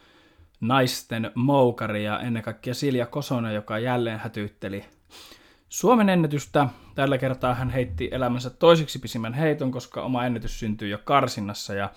naisten 0.67 1.31
moukari 1.35 2.03
ja 2.03 2.19
ennen 2.19 2.43
kaikkea 2.43 2.73
Silja 2.73 3.05
Kosonen, 3.05 3.55
joka 3.55 3.79
jälleen 3.79 4.19
hätyytteli 4.19 4.85
Suomen 5.69 6.09
ennätystä. 6.09 6.67
Tällä 6.95 7.17
kertaa 7.17 7.53
hän 7.53 7.69
heitti 7.69 8.09
elämänsä 8.11 8.49
toiseksi 8.49 8.99
pisimmän 8.99 9.33
heiton, 9.33 9.71
koska 9.71 10.01
oma 10.01 10.25
ennätys 10.25 10.59
syntyi 10.59 10.89
jo 10.89 10.97
karsinnassa 10.97 11.73
ja 11.73 11.89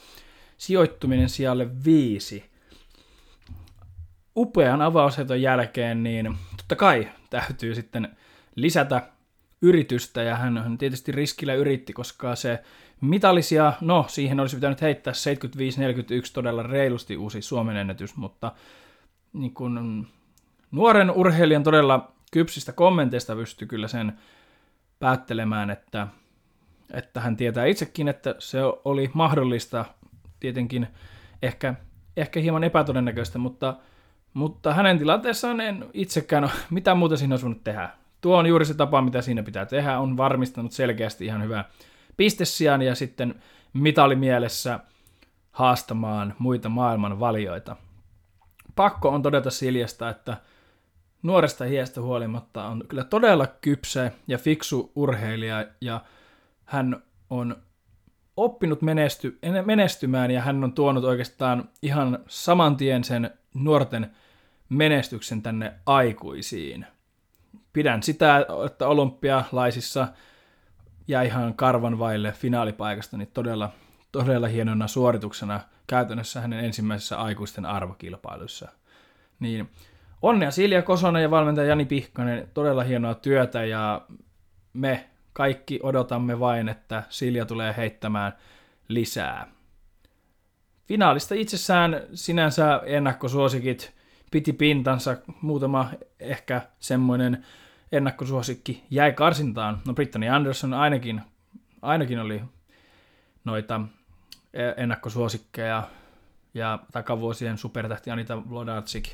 sijoittuminen 0.57 1.29
sijalle 1.29 1.85
viisi. 1.85 2.51
Upean 4.37 4.83
avausheiton 4.83 5.43
jälkeen, 5.43 6.03
niin 6.03 6.37
totta 6.57 6.77
kai 6.77 7.09
täytyy 7.31 7.75
sitten 7.75 8.17
lisätä 8.55 9.03
yritystä, 9.63 10.23
ja 10.23 10.37
hän 10.37 10.79
tietysti 10.79 11.13
riskillä 11.13 11.55
yritti, 11.55 11.93
koska 11.93 12.37
se 12.37 12.63
mitallisia, 13.01 13.73
no 13.81 14.05
siihen 14.09 14.41
olisi 14.41 14.57
pitänyt 14.57 14.83
heittää 14.83 15.13
75-41 15.13 15.17
todella 16.33 16.63
reilusti 16.63 17.17
uusi 17.17 17.43
Suomen 17.43 17.77
ennätys, 17.77 18.17
mutta 18.17 18.53
niin 19.33 19.55
kun, 19.55 20.07
nuoren 20.71 21.11
urheilijan 21.11 21.63
todella 21.63 22.13
kypsistä 22.33 22.73
kommenteista 22.73 23.35
pystyy 23.35 23.69
kyllä 23.69 23.89
sen 23.89 24.13
päättelemään, 24.99 25.71
että, 25.71 26.07
että 26.93 27.21
hän 27.21 27.37
tietää 27.37 27.65
itsekin, 27.65 28.09
että 28.09 28.35
se 28.39 28.59
oli 28.85 29.11
mahdollista, 29.15 29.85
tietenkin 30.41 30.87
ehkä, 31.43 31.75
ehkä 32.17 32.41
hieman 32.41 32.65
epätodennäköistä, 32.65 33.39
mutta, 33.39 33.77
mutta 34.35 34.75
hänen 34.75 34.99
tilanteessaan 34.99 35.61
en 35.61 35.87
itsekään 35.93 36.45
ole 36.45 36.53
mitään 36.71 36.99
muuta 36.99 37.17
siinä 37.17 37.33
olisi 37.33 37.45
voinut 37.47 37.65
tehdä. 37.65 37.91
Tuo 38.21 38.37
on 38.37 38.47
juuri 38.47 38.65
se 38.65 38.75
tapa, 38.75 39.03
mitä 39.03 39.23
siinä 39.23 39.43
pitää 39.43 39.67
tehdä, 39.67 39.99
on 39.99 40.17
varmistanut 40.17 40.73
selkeästi 40.73 41.25
ihan 41.25 41.43
hyvää 41.43 41.65
pistesijan 42.19 42.83
ja 42.83 42.95
sitten 42.95 43.43
mitalimielessä 43.73 44.81
haastamaan 45.51 46.35
muita 46.39 46.69
maailman 46.69 47.21
valioita. 47.21 47.77
Pakko 48.77 49.09
on 49.09 49.23
todeta 49.23 49.51
Siljasta, 49.51 50.09
että 50.09 50.37
nuoresta 51.23 51.65
hiestä 51.65 52.01
huolimatta 52.01 52.67
on 52.67 52.85
kyllä 52.89 53.05
todella 53.05 53.47
kypsä 53.47 54.13
ja 54.27 54.39
fiksu 54.39 54.93
urheilija 54.95 55.67
ja 55.81 56.01
hän 56.65 57.03
on 57.31 57.57
oppinut 58.37 58.83
menesty, 58.83 59.39
menestymään 59.65 60.31
ja 60.31 60.41
hän 60.41 60.65
on 60.65 60.73
tuonut 60.73 61.05
oikeastaan 61.05 61.69
ihan 61.83 62.19
saman 62.29 62.77
tien 62.77 63.05
sen 63.05 63.31
nuorten 63.55 64.11
menestyksen 64.69 65.43
tänne 65.43 65.75
aikuisiin. 65.87 66.87
Pidän 67.73 68.03
sitä, 68.03 68.47
että 68.67 68.89
olympialaisissa 68.89 70.09
ja 71.09 71.23
ihan 71.23 71.55
karvan 71.55 71.99
vaille 71.99 72.33
finaalipaikasta, 72.33 73.17
niin 73.17 73.31
todella, 73.35 73.71
todella 74.13 74.47
hienona 74.49 74.87
suorituksena 74.89 75.61
käytännössä 75.87 76.41
hänen 76.41 76.65
ensimmäisessä 76.65 77.19
aikuisten 77.19 77.67
arvokilpailussa. 77.67 78.69
Niin 79.41 79.71
onnea 80.23 80.51
Silja 80.51 80.83
Kosonen 80.83 81.23
ja 81.23 81.31
valmentaja 81.31 81.69
Jani 81.69 81.85
Pihkanen, 81.85 82.49
todella 82.55 82.83
hienoa 82.83 83.15
työtä 83.15 83.65
ja 83.65 84.03
me 84.73 85.09
kaikki 85.33 85.81
odotamme 85.83 86.41
vain, 86.41 86.69
että 86.69 87.03
Silja 87.09 87.47
tulee 87.47 87.75
heittämään 87.77 88.33
lisää. 88.89 89.47
Finaalista 90.87 91.35
itsessään 91.35 92.03
sinänsä 92.15 92.81
ennakkosuosikit 92.87 93.95
piti 94.31 94.53
pintansa, 94.53 95.17
muutama 95.43 95.91
ehkä 96.21 96.63
semmoinen 96.79 97.47
ennakkosuosikki 97.93 98.85
jäi 98.91 99.13
karsintaan. 99.13 99.79
No 99.87 99.95
Brittany 99.95 100.29
Anderson 100.29 100.75
ainakin, 100.75 101.23
ainakin 101.83 102.19
oli 102.19 102.43
noita 103.45 103.81
e, 104.53 104.63
ennakkosuosikkeja 104.77 105.83
ja 106.55 106.79
takavuosien 106.93 107.59
supertähti 107.59 108.11
Anita 108.11 108.43
Vlodarczyk 108.51 109.05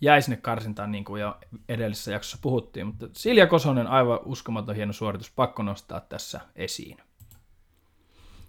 jäi 0.00 0.22
sinne 0.22 0.36
karsintaan 0.36 0.92
niin 0.92 1.04
kuin 1.04 1.20
jo 1.20 1.36
edellisessä 1.68 2.12
jaksossa 2.12 2.38
puhuttiin, 2.42 2.86
mutta 2.86 3.06
Silja 3.12 3.46
Kosonen 3.46 3.86
aivan 3.86 4.18
uskomaton 4.24 4.76
hieno 4.76 4.92
suoritus, 4.92 5.30
pakko 5.30 5.62
nostaa 5.62 6.00
tässä 6.00 6.40
esiin. 6.56 6.98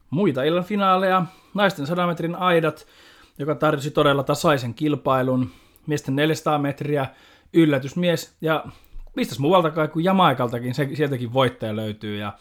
Muita 0.10 0.44
illan 0.44 0.64
finaaleja, 0.64 1.26
naisten 1.54 1.88
100 1.88 2.08
metrin 2.08 2.36
aidat, 2.36 2.88
joka 3.38 3.56
tarjosi 3.56 3.92
todella 3.92 4.24
tasaisen 4.24 4.74
kilpailun, 4.74 5.52
miesten 5.88 6.16
400 6.16 6.60
metriä, 6.60 7.08
yllätysmies 7.54 8.38
ja 8.42 8.66
mistäs 9.16 9.40
muualtakaan 9.40 9.90
kuin 9.90 10.06
Jamaikaltakin, 10.06 10.74
se, 10.74 10.90
sieltäkin 10.94 11.34
voittaja 11.34 11.76
löytyy 11.76 12.18
ja 12.18 12.34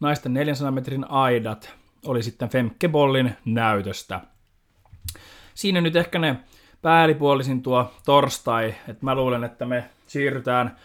naisten 0.00 0.34
400 0.34 0.70
metrin 0.70 1.10
aidat 1.10 1.74
oli 2.06 2.22
sitten 2.22 2.48
Femke 2.48 2.88
Bollin 2.88 3.36
näytöstä. 3.44 4.20
Siinä 5.54 5.80
nyt 5.80 5.96
ehkä 5.96 6.18
ne 6.18 6.36
päällipuolisin 6.82 7.62
tuo 7.62 7.92
torstai, 8.04 8.74
että 8.88 9.04
mä 9.04 9.14
luulen, 9.14 9.44
että 9.44 9.66
me 9.66 9.90
siirrytään 10.06 10.76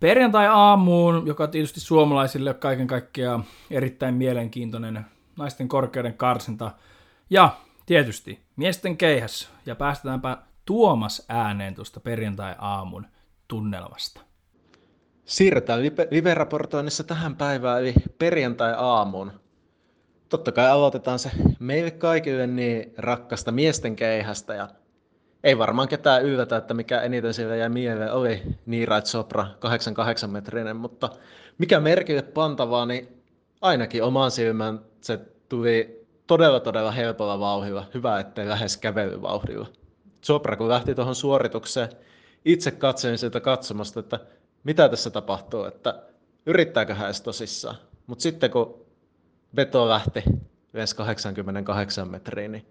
perjantai-aamuun, 0.00 1.26
joka 1.26 1.46
tietysti 1.46 1.80
suomalaisille 1.80 2.50
on 2.50 2.56
kaiken 2.56 2.86
kaikkiaan 2.86 3.44
erittäin 3.70 4.14
mielenkiintoinen 4.14 5.06
naisten 5.36 5.68
korkeuden 5.68 6.14
karsinta. 6.14 6.70
Ja 7.30 7.56
tietysti 7.86 8.40
miesten 8.56 8.96
keihäs, 8.96 9.50
ja 9.66 9.74
päästetäänpä 9.74 10.38
Tuomas 10.64 11.24
ääneen 11.28 11.74
tuosta 11.74 12.00
perjantai-aamun 12.00 13.06
tunnelmasta. 13.48 14.25
Siirrytään 15.26 15.80
live-raportoinnissa 16.10 17.04
tähän 17.04 17.36
päivään, 17.36 17.80
eli 17.80 17.94
perjantai-aamuun. 18.18 19.32
Totta 20.28 20.52
kai 20.52 20.68
aloitetaan 20.70 21.18
se 21.18 21.30
meille 21.58 21.90
kaikille 21.90 22.46
niin 22.46 22.94
rakasta 22.98 23.52
miesten 23.52 23.96
keihästä, 23.96 24.54
ja 24.54 24.68
ei 25.44 25.58
varmaan 25.58 25.88
ketään 25.88 26.24
yllätä, 26.24 26.56
että 26.56 26.74
mikä 26.74 27.00
eniten 27.00 27.34
siellä 27.34 27.56
jäi 27.56 27.68
mieleen 27.68 28.12
oli 28.12 28.42
Niirait 28.66 29.06
Sopra 29.06 29.46
88 29.58 30.30
metrinen, 30.30 30.76
mutta 30.76 31.10
mikä 31.58 31.80
merkille 31.80 32.22
pantavaa, 32.22 32.86
niin 32.86 33.22
ainakin 33.60 34.02
omaan 34.02 34.30
silmään 34.30 34.80
se 35.00 35.20
tuli 35.48 36.06
todella 36.26 36.60
todella 36.60 36.90
helpolla 36.90 37.40
vauhdilla. 37.40 37.86
Hyvä, 37.94 38.20
ettei 38.20 38.48
lähes 38.48 38.76
kävelyvauhdilla. 38.76 39.66
Sopra 40.20 40.56
kun 40.56 40.68
lähti 40.68 40.94
tuohon 40.94 41.14
suoritukseen, 41.14 41.88
itse 42.44 42.70
katsoin 42.70 43.18
sieltä 43.18 43.40
katsomasta, 43.40 44.00
että 44.00 44.20
mitä 44.66 44.88
tässä 44.88 45.10
tapahtuu, 45.10 45.64
että 45.64 46.02
yrittääkö 46.46 46.94
hän 46.94 47.06
edes 47.06 47.20
tosissaan. 47.20 47.76
Mutta 48.06 48.22
sitten 48.22 48.50
kun 48.50 48.86
veto 49.56 49.88
lähti 49.88 50.22
yleensä 50.74 50.96
88 50.96 52.08
metriin, 52.08 52.52
niin 52.52 52.66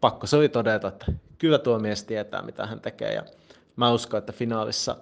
pakko 0.00 0.26
se 0.26 0.36
oli 0.36 0.48
todeta, 0.48 0.88
että 0.88 1.12
kyllä 1.38 1.58
tuo 1.58 1.78
mies 1.78 2.04
tietää, 2.04 2.42
mitä 2.42 2.66
hän 2.66 2.80
tekee. 2.80 3.14
Ja 3.14 3.24
mä 3.76 3.92
uskon, 3.92 4.18
että 4.18 4.32
finaalissa 4.32 4.96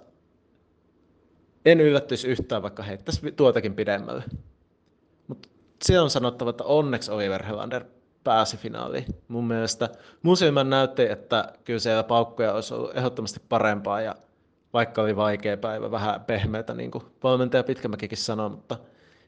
en 1.65 1.81
yllättyisi 1.81 2.27
yhtään, 2.27 2.61
vaikka 2.61 2.83
heittäisi 2.83 3.31
tuotakin 3.31 3.75
pidemmälle. 3.75 4.23
Mutta 5.27 5.49
se 5.83 5.99
on 5.99 6.09
sanottava, 6.09 6.49
että 6.49 6.63
onneksi 6.63 7.11
Oliver 7.11 7.45
Helander 7.45 7.85
pääsi 8.23 8.57
finaaliin. 8.57 9.05
Mun 9.27 9.47
mielestä 9.47 9.89
mun 10.23 10.37
näytti, 10.69 11.03
että 11.03 11.53
kyllä 11.63 11.79
siellä 11.79 12.03
paukkoja 12.03 12.53
olisi 12.53 12.73
ollut 12.73 12.97
ehdottomasti 12.97 13.41
parempaa 13.49 14.01
ja 14.01 14.15
vaikka 14.73 15.01
oli 15.01 15.15
vaikea 15.15 15.57
päivä, 15.57 15.91
vähän 15.91 16.21
pehmeätä, 16.21 16.73
niin 16.73 16.91
kuin 16.91 17.03
valmentaja 17.23 17.63
Pitkämäkikin 17.63 18.17
sanoi, 18.17 18.49
mutta 18.49 18.79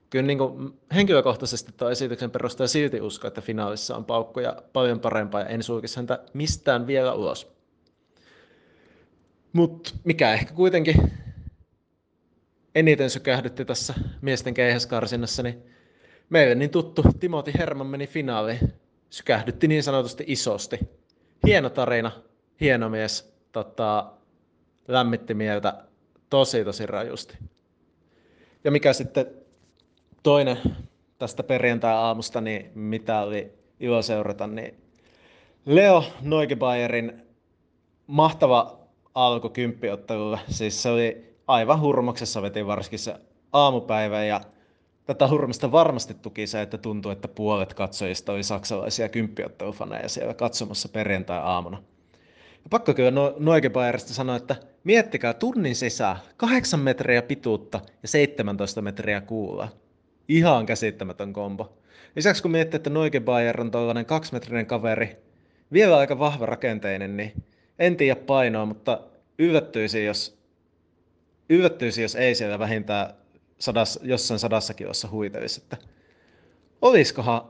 kyllä 0.10 0.28
niin 0.28 0.38
kuin 0.38 0.80
henkilökohtaisesti 0.96 1.72
tuon 1.78 1.92
esityksen 1.92 2.32
perusteella 2.32 2.68
silti 2.68 3.02
usko, 3.02 3.28
että 3.28 3.42
finaalissa 3.42 3.96
on 3.96 4.06
paukkoja 4.06 4.56
paljon 4.74 5.00
parempaa 5.00 5.42
ja 5.42 5.48
en 5.48 5.64
sulkisi 5.64 5.96
häntä 5.96 6.20
mistään 6.34 6.88
vielä 6.88 7.14
ulos. 7.14 7.54
Mutta 9.54 9.92
mikä 10.04 10.34
ehkä 10.34 10.54
kuitenkin 10.54 10.96
eniten 12.76 13.10
sykähdytti 13.10 13.66
tässä 13.66 13.94
miesten 14.22 14.54
keihäskarsinnassa, 14.54 15.44
niin 15.44 15.64
meille 16.30 16.56
niin 16.56 16.70
tuttu 16.70 17.04
Timothy 17.20 17.52
Herman 17.58 17.88
meni 17.88 18.08
finaaliin. 18.08 18.74
Sykähdytti 19.10 19.68
niin 19.68 19.84
sanotusti 19.84 20.24
isosti. 20.28 20.80
Hieno 21.48 21.70
tarina, 21.70 22.12
hieno 22.62 22.90
mies, 22.90 23.34
tota, 23.52 24.14
lämmitti 24.94 25.34
mieltä 25.34 25.84
tosi 26.30 26.66
tosi 26.66 26.86
rajusti. 26.86 27.38
Ja 28.64 28.72
mikä 28.72 28.94
sitten 28.94 29.26
toinen 30.24 30.58
tästä 31.18 31.44
perjantai-aamusta, 31.44 32.42
niin 32.42 32.72
mitä 32.76 33.22
oli 33.22 33.52
ilo 33.80 34.02
seurata, 34.02 34.48
niin 34.48 34.76
Leo 35.66 36.04
Noigebayerin 36.22 37.22
mahtava 38.08 38.80
alku 39.16 39.50
kymppiottelulle. 39.50 40.40
Siis 40.50 40.84
se 40.84 40.90
oli 40.90 41.36
aivan 41.48 41.82
hurmoksessa 41.82 42.42
veti 42.42 42.66
varsinkin 42.66 43.00
se 43.00 43.16
aamupäivä 43.54 44.24
ja 44.24 44.42
tätä 45.06 45.28
hurmista 45.28 45.72
varmasti 45.72 46.14
tuki 46.14 46.48
se, 46.48 46.62
että 46.62 46.78
tuntui, 46.78 47.12
että 47.12 47.28
puolet 47.28 47.74
katsojista 47.74 48.32
oli 48.32 48.44
saksalaisia 48.44 49.10
kymppiottelufaneja 49.10 50.10
siellä 50.10 50.34
katsomassa 50.34 50.90
perjantai-aamuna. 50.90 51.84
Pakko 52.70 52.94
kyllä 52.94 53.12
no, 53.12 53.36
sanoa, 54.14 54.36
että 54.36 54.56
miettikää 54.84 55.34
tunnin 55.34 55.76
sisään 55.76 56.18
8 56.38 56.80
metriä 56.80 57.22
pituutta 57.22 57.80
ja 58.02 58.08
17 58.08 58.82
metriä 58.82 59.22
kuulaa 59.22 59.70
Ihan 60.28 60.66
käsittämätön 60.66 61.34
kombo. 61.34 61.78
Lisäksi 62.16 62.42
kun 62.42 62.52
miettii, 62.52 62.76
että 62.76 62.90
Noike 62.90 63.20
Bayer 63.20 63.62
on 63.62 63.72
tuollainen 63.72 64.06
kaksimetrinen 64.06 64.66
kaveri, 64.66 65.18
vielä 65.74 65.98
aika 65.98 66.20
vahva 66.20 66.46
rakenteinen, 66.46 67.18
niin 67.18 67.44
en 67.80 67.98
tiedä 67.98 68.16
painoa, 68.16 68.66
mutta 68.66 69.02
yllättyisin, 69.40 70.06
jos, 70.06 70.38
yllättyisin, 71.50 72.02
jos 72.02 72.16
ei 72.16 72.36
siellä 72.36 72.60
vähintään 72.60 73.14
sadas, 73.60 74.00
jossain 74.04 74.40
sadassa 74.40 74.74
kilossa 74.74 75.10
huitelisi. 75.10 75.62
Että 75.64 75.78
olisikohan 76.82 77.42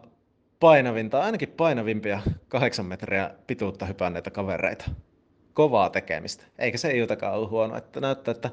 painavinta, 0.62 1.22
ainakin 1.22 1.50
painavimpia 1.50 2.22
kahdeksan 2.48 2.86
metriä 2.86 3.32
pituutta 3.48 3.86
hypänneitä 3.86 4.32
kavereita. 4.32 4.92
Kovaa 5.54 5.90
tekemistä. 5.90 6.44
Eikä 6.60 6.78
se 6.78 6.92
iltakaan 6.92 7.34
ollut 7.34 7.50
huono, 7.50 7.78
että 7.78 8.00
näyttää, 8.00 8.32
että 8.32 8.50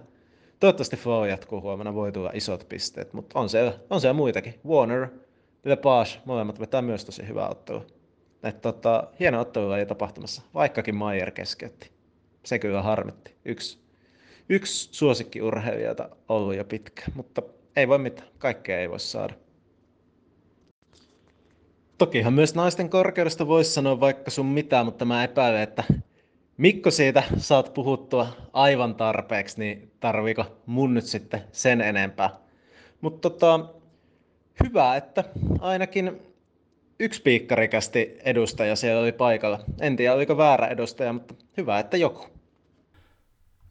toivottavasti 0.60 0.96
flow 0.96 1.28
jatkuu 1.28 1.60
huomenna, 1.60 1.94
voi 1.94 2.12
tulla 2.12 2.30
isot 2.34 2.66
pisteet, 2.68 3.12
mutta 3.12 3.38
on 3.40 3.48
siellä, 3.48 3.72
on 3.90 4.00
siellä 4.00 4.14
muitakin. 4.14 4.54
Warner, 4.66 5.08
Lepage, 5.64 6.10
molemmat 6.24 6.60
vetää 6.60 6.82
myös 6.82 7.04
tosi 7.04 7.28
hyvää 7.28 7.48
ottelua. 7.48 7.86
Että 8.42 8.60
tota, 8.60 9.08
hieno 9.20 9.40
ottelu 9.40 9.72
ei 9.72 9.86
tapahtumassa, 9.86 10.42
vaikkakin 10.54 10.94
Mayer 10.94 11.30
keskeytti. 11.30 11.90
Se 12.44 12.58
kyllä 12.58 12.82
harmitti. 12.82 13.34
Yksi, 13.44 13.78
yksi 14.48 14.88
suosikkiurheilijalta 14.92 16.08
ollut 16.28 16.56
jo 16.56 16.64
pitkä, 16.64 17.02
mutta 17.14 17.42
ei 17.76 17.88
voi 17.88 17.98
mitään, 17.98 18.28
kaikkea 18.38 18.80
ei 18.80 18.90
voi 18.90 19.00
saada. 19.00 19.34
Tokihan 21.98 22.32
myös 22.32 22.54
naisten 22.54 22.90
korkeudesta 22.90 23.46
voisi 23.46 23.72
sanoa 23.72 24.00
vaikka 24.00 24.30
sun 24.30 24.46
mitään, 24.46 24.84
mutta 24.86 25.04
mä 25.04 25.24
epäilen, 25.24 25.62
että 25.62 25.84
Mikko 26.58 26.90
siitä 26.90 27.22
saat 27.36 27.74
puhuttua 27.74 28.28
aivan 28.52 28.94
tarpeeksi, 28.94 29.60
niin 29.60 29.92
tarviiko 30.00 30.44
mun 30.66 30.94
nyt 30.94 31.04
sitten 31.04 31.44
sen 31.52 31.80
enempää. 31.80 32.30
Mutta 33.00 33.30
tota, 33.30 33.60
hyvä, 34.64 34.96
että 34.96 35.24
ainakin 35.60 36.20
yksi 37.00 37.22
piikkarikästi 37.22 38.16
edustaja 38.24 38.76
siellä 38.76 39.00
oli 39.00 39.12
paikalla. 39.12 39.60
En 39.80 39.96
tiedä, 39.96 40.14
oliko 40.14 40.36
väärä 40.36 40.66
edustaja, 40.66 41.12
mutta 41.12 41.34
hyvä, 41.56 41.78
että 41.78 41.96
joku. 41.96 42.26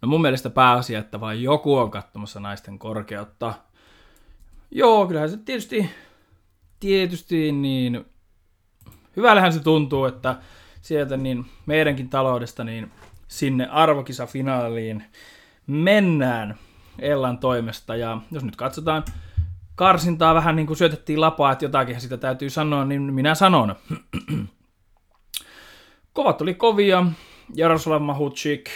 No 0.02 0.08
mun 0.08 0.22
mielestä 0.22 0.50
pääasia, 0.50 1.00
että 1.00 1.20
vain 1.20 1.44
joku 1.44 1.76
on 1.76 1.92
katsomassa 1.92 2.40
naisten 2.40 2.80
korkeutta. 2.80 3.54
Joo, 4.72 5.08
kyllähän 5.08 5.30
se 5.30 5.38
tietysti, 5.38 5.90
tietysti 6.80 7.52
niin 7.52 8.06
hyvällähän 9.18 9.54
se 9.54 9.60
tuntuu, 9.60 10.06
että 10.06 10.36
sieltä 10.82 11.18
niin 11.18 11.46
meidänkin 11.66 12.10
taloudesta 12.10 12.64
niin 12.64 12.92
sinne 13.28 13.68
arvokisafinaaliin 13.72 15.04
mennään 15.68 16.56
Ellan 17.00 17.38
toimesta. 17.38 17.96
Ja 17.96 18.18
jos 18.32 18.44
nyt 18.44 18.56
katsotaan 18.56 19.04
karsintaa 19.76 20.36
vähän 20.36 20.56
niin 20.56 20.68
kuin 20.68 20.78
syötettiin 20.78 21.22
lapaa, 21.22 21.52
että 21.52 21.66
jotakin 21.66 22.02
sitä 22.02 22.18
täytyy 22.18 22.50
sanoa, 22.50 22.86
niin 22.86 23.02
minä 23.02 23.36
sanon. 23.36 23.76
Kovat 26.14 26.42
oli 26.42 26.54
kovia. 26.54 27.06
Jaroslav 27.56 28.02
Mahuchik, 28.02 28.70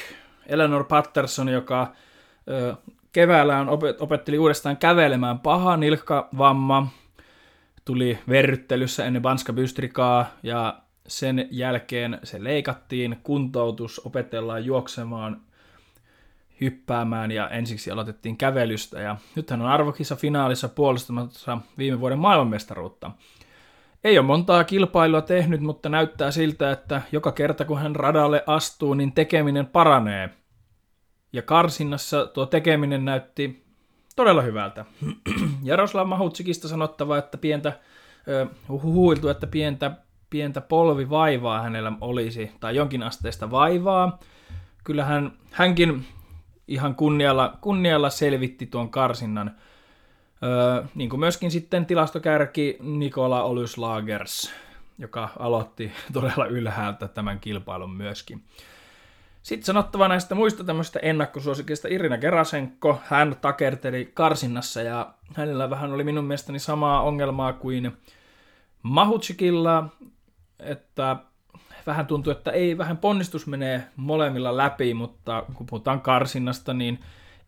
Eleanor 0.48 0.84
Patterson, 0.84 1.50
joka 1.50 1.92
keväällä 3.12 3.60
on 3.60 3.68
opet- 3.68 3.98
opetteli 4.00 4.38
uudestaan 4.38 4.78
kävelemään 4.78 5.40
paha 5.40 5.78
nilkkavamma, 5.78 6.88
tuli 7.86 8.20
verryttelyssä 8.30 9.06
ennen 9.06 9.22
Banska 9.22 9.54
Bystrikaa 9.54 10.26
ja 10.44 10.82
sen 11.08 11.48
jälkeen 11.52 12.20
se 12.24 12.44
leikattiin, 12.44 13.18
kuntoutus, 13.24 14.02
opetellaan 14.06 14.66
juoksemaan, 14.66 15.42
hyppäämään 16.62 17.32
ja 17.32 17.50
ensiksi 17.50 17.92
aloitettiin 17.92 18.38
kävelystä. 18.38 19.00
Ja 19.02 19.18
nyt 19.36 19.50
hän 19.50 19.62
on 19.62 19.68
arvokissa 19.68 20.16
finaalissa 20.16 20.70
puolustamassa 20.70 21.58
viime 21.78 22.00
vuoden 22.00 22.20
maailmanmestaruutta. 22.20 23.12
Ei 24.04 24.18
ole 24.18 24.26
montaa 24.26 24.64
kilpailua 24.64 25.22
tehnyt, 25.22 25.62
mutta 25.62 25.90
näyttää 25.90 26.32
siltä, 26.32 26.72
että 26.72 27.02
joka 27.12 27.32
kerta 27.32 27.66
kun 27.66 27.80
hän 27.80 27.96
radalle 27.96 28.44
astuu, 28.48 28.94
niin 28.94 29.12
tekeminen 29.12 29.68
paranee. 29.68 30.30
Ja 31.34 31.42
karsinnassa 31.42 32.26
tuo 32.26 32.46
tekeminen 32.46 33.06
näytti 33.06 33.66
todella 34.16 34.42
hyvältä. 34.42 34.86
Jaroslav 35.64 36.08
Mahutsikista 36.08 36.68
sanottava, 36.68 37.18
että 37.18 37.38
pientä, 37.38 37.80
huhuiltu, 38.70 39.30
että 39.30 39.48
pientä 39.48 39.92
pientä 40.32 40.62
polvivaivaa 40.62 41.62
hänellä 41.62 41.92
olisi, 42.02 42.52
tai 42.60 42.76
jonkin 42.76 43.04
asteista 43.04 43.52
vaivaa. 43.52 44.20
Kyllähän 44.84 45.32
hänkin 45.52 46.06
ihan 46.68 46.96
kunnialla, 46.96 47.58
kunnialla 47.62 48.10
selvitti 48.10 48.66
tuon 48.66 48.90
karsinnan. 48.90 49.56
Öö, 50.44 50.84
niin 50.96 51.10
kuin 51.10 51.20
myöskin 51.20 51.52
sitten 51.52 51.86
tilastokärki 51.86 52.78
Nikola 52.82 53.44
Olyslagers, 53.44 54.54
joka 54.98 55.30
aloitti 55.40 55.92
todella 56.14 56.46
ylhäältä 56.46 57.08
tämän 57.08 57.40
kilpailun 57.40 57.96
myöskin. 57.96 58.44
Sitten 59.44 59.66
sanottava 59.66 60.08
näistä 60.08 60.36
muista 60.36 60.64
tämmöistä 60.64 61.00
ennakkosuosikista 61.00 61.88
Irina 61.92 62.18
Gerasenko, 62.18 63.00
hän 63.06 63.36
takerteli 63.42 64.12
karsinnassa 64.14 64.82
ja 64.82 65.14
hänellä 65.36 65.70
vähän 65.70 65.94
oli 65.94 66.04
minun 66.04 66.26
mielestäni 66.26 66.60
samaa 66.60 67.02
ongelmaa 67.02 67.54
kuin 67.54 67.98
Mahutsikilla, 68.84 69.90
että 70.60 71.16
vähän 71.88 72.08
tuntuu, 72.08 72.32
että 72.32 72.52
ei 72.52 72.78
vähän 72.78 72.98
ponnistus 72.98 73.48
menee 73.48 73.84
molemmilla 73.96 74.58
läpi, 74.58 74.94
mutta 74.94 75.44
kun 75.54 75.66
puhutaan 75.66 76.02
karsinnasta, 76.02 76.74
niin 76.74 77.00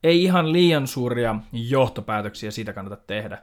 ei 0.03 0.23
ihan 0.23 0.53
liian 0.53 0.88
suuria 0.88 1.36
johtopäätöksiä 1.51 2.51
siitä 2.51 2.73
kannata 2.73 2.97
tehdä. 3.08 3.38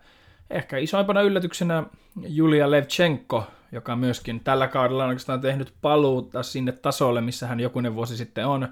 Ehkä 0.51 0.79
isoimpana 0.79 1.21
yllätyksenä 1.21 1.83
Julia 2.29 2.71
Levchenko, 2.71 3.47
joka 3.73 3.97
myöskin 3.97 4.41
tällä 4.41 4.69
kaudella 4.69 5.03
on 5.03 5.09
oikeastaan 5.09 5.41
tehnyt 5.41 5.75
paluuta 5.83 6.43
sinne 6.43 6.73
tasolle, 6.73 7.21
missä 7.21 7.47
hän 7.47 7.61
jokunen 7.61 7.95
vuosi 7.95 8.17
sitten 8.17 8.47
on. 8.47 8.69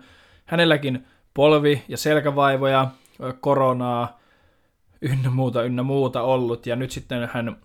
Hänelläkin 0.47 1.07
polvi- 1.35 1.85
ja 1.89 1.97
selkävaivoja, 1.97 2.89
koronaa, 3.41 4.19
ynnä 5.03 5.31
muuta, 5.31 5.63
ynnä 5.63 5.83
muuta 5.83 6.23
ollut, 6.23 6.67
ja 6.67 6.77
nyt 6.77 6.91
sitten 6.91 7.31
hän 7.33 7.57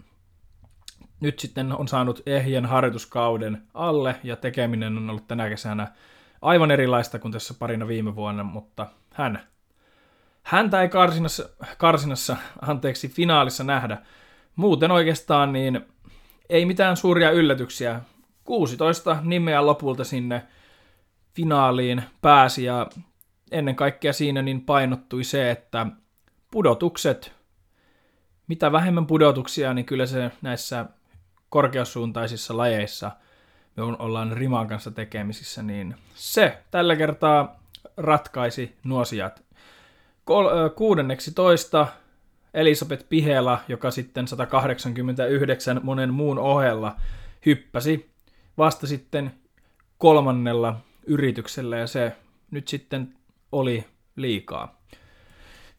nyt 1.20 1.40
sitten 1.40 1.78
on 1.78 1.88
saanut 1.88 2.22
ehjän 2.26 2.66
harjoituskauden 2.66 3.62
alle 3.74 4.16
ja 4.24 4.36
tekeminen 4.36 4.98
on 4.98 5.10
ollut 5.10 5.28
tänä 5.28 5.50
kesänä 5.50 5.88
aivan 6.42 6.72
erilaista 6.72 7.20
kuin 7.20 7.32
tässä 7.32 7.54
parina 7.60 7.88
viime 7.88 8.16
vuonna, 8.16 8.44
mutta 8.44 8.88
hän, 9.14 9.40
häntä 10.44 10.82
ei 10.82 10.90
karsinassa, 10.90 11.50
karsinassa, 11.78 12.38
anteeksi, 12.62 13.08
finaalissa 13.08 13.64
nähdä. 13.64 13.98
Muuten 14.56 14.92
oikeastaan 14.92 15.54
niin 15.54 15.86
ei 16.50 16.66
mitään 16.66 16.98
suuria 16.98 17.32
yllätyksiä. 17.32 18.02
16 18.44 19.18
nimeä 19.22 19.66
lopulta 19.66 20.04
sinne 20.04 20.44
finaaliin 21.34 22.04
pääsi 22.22 22.64
ja 22.64 22.88
ennen 23.52 23.76
kaikkea 23.76 24.14
siinä 24.14 24.42
niin 24.42 24.62
painottui 24.62 25.24
se, 25.24 25.52
että 25.52 25.88
pudotukset, 26.52 27.34
mitä 28.48 28.72
vähemmän 28.72 29.06
pudotuksia, 29.06 29.74
niin 29.74 29.86
kyllä 29.86 30.06
se 30.06 30.32
näissä 30.42 30.86
korkeasuuntaisissa 31.50 32.58
lajeissa 32.58 33.12
me 33.76 33.84
ollaan 33.84 34.32
Riman 34.32 34.68
kanssa 34.68 34.92
tekemisissä, 34.92 35.64
niin 35.64 35.96
se 36.16 36.58
tällä 36.72 36.96
kertaa 36.96 37.60
ratkaisi 37.98 38.76
nuo 38.84 39.06
sijat. 39.06 39.44
Toista 41.36 41.88
Elisabeth 42.54 43.06
Pihela, 43.10 43.60
joka 43.68 43.92
sitten 43.92 44.28
189 44.28 45.80
monen 45.84 46.14
muun 46.14 46.40
ohella 46.40 46.96
hyppäsi 47.46 48.10
vasta 48.58 48.88
sitten 48.88 49.32
kolmannella 49.98 50.76
yrityksellä 51.08 51.78
ja 51.78 51.88
se 51.88 52.16
nyt 52.52 52.68
sitten 52.68 53.14
oli 53.52 53.86
liikaa. 54.16 54.82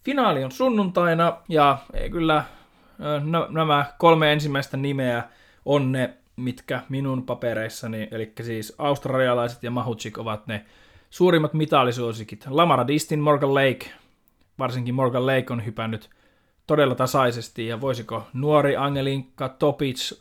Finaali 0.05 0.45
on 0.45 0.53
sunnuntaina 0.53 1.37
ja 1.49 1.79
ei 1.93 2.11
kyllä 2.11 2.45
nämä 3.51 3.85
kolme 3.99 4.33
ensimmäistä 4.33 4.77
nimeä 4.77 5.23
on 5.65 5.93
ne, 5.93 6.15
mitkä 6.37 6.83
minun 6.89 7.27
papereissani, 7.27 8.09
eli 8.11 8.33
siis 8.43 8.75
australialaiset 8.79 9.63
ja 9.63 9.71
Mahuchik 9.71 10.19
ovat 10.19 10.47
ne 10.47 10.65
suurimmat 11.11 11.55
mitalisuosikit. 11.55 12.47
Lamara 12.49 12.87
Distin, 12.87 13.21
Morgan 13.21 13.55
Lake, 13.55 13.91
varsinkin 14.59 14.95
Morgan 14.95 15.27
Lake 15.27 15.47
on 15.51 15.65
hypännyt 15.65 16.11
todella 16.67 16.95
tasaisesti, 16.95 17.67
ja 17.67 17.81
voisiko 17.81 18.27
nuori 18.33 18.77
Angelinka 18.77 19.49
Topic 19.49 20.13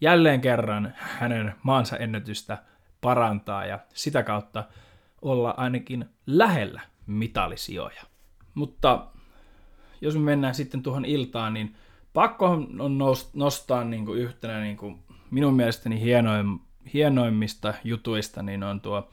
jälleen 0.00 0.40
kerran 0.40 0.94
hänen 0.96 1.54
maansa 1.62 1.96
ennätystä 1.96 2.58
parantaa 3.00 3.66
ja 3.66 3.78
sitä 3.94 4.22
kautta 4.22 4.64
olla 5.22 5.54
ainakin 5.56 6.08
lähellä 6.26 6.80
mitalisijoja. 7.06 8.02
Mutta 8.54 9.06
jos 10.00 10.14
me 10.14 10.20
mennään 10.20 10.54
sitten 10.54 10.82
tuohon 10.82 11.04
iltaan, 11.04 11.54
niin 11.54 11.76
pakko 12.12 12.46
on 12.78 12.98
nostaa 13.34 13.84
niin 13.84 14.06
kuin 14.06 14.18
yhtenä 14.18 14.60
niin 14.60 14.76
kuin 14.76 15.02
minun 15.30 15.54
mielestäni 15.54 16.00
hienoim, 16.00 16.58
hienoimmista 16.94 17.74
jutuista, 17.84 18.42
niin 18.42 18.62
on 18.62 18.80
tuo 18.80 19.08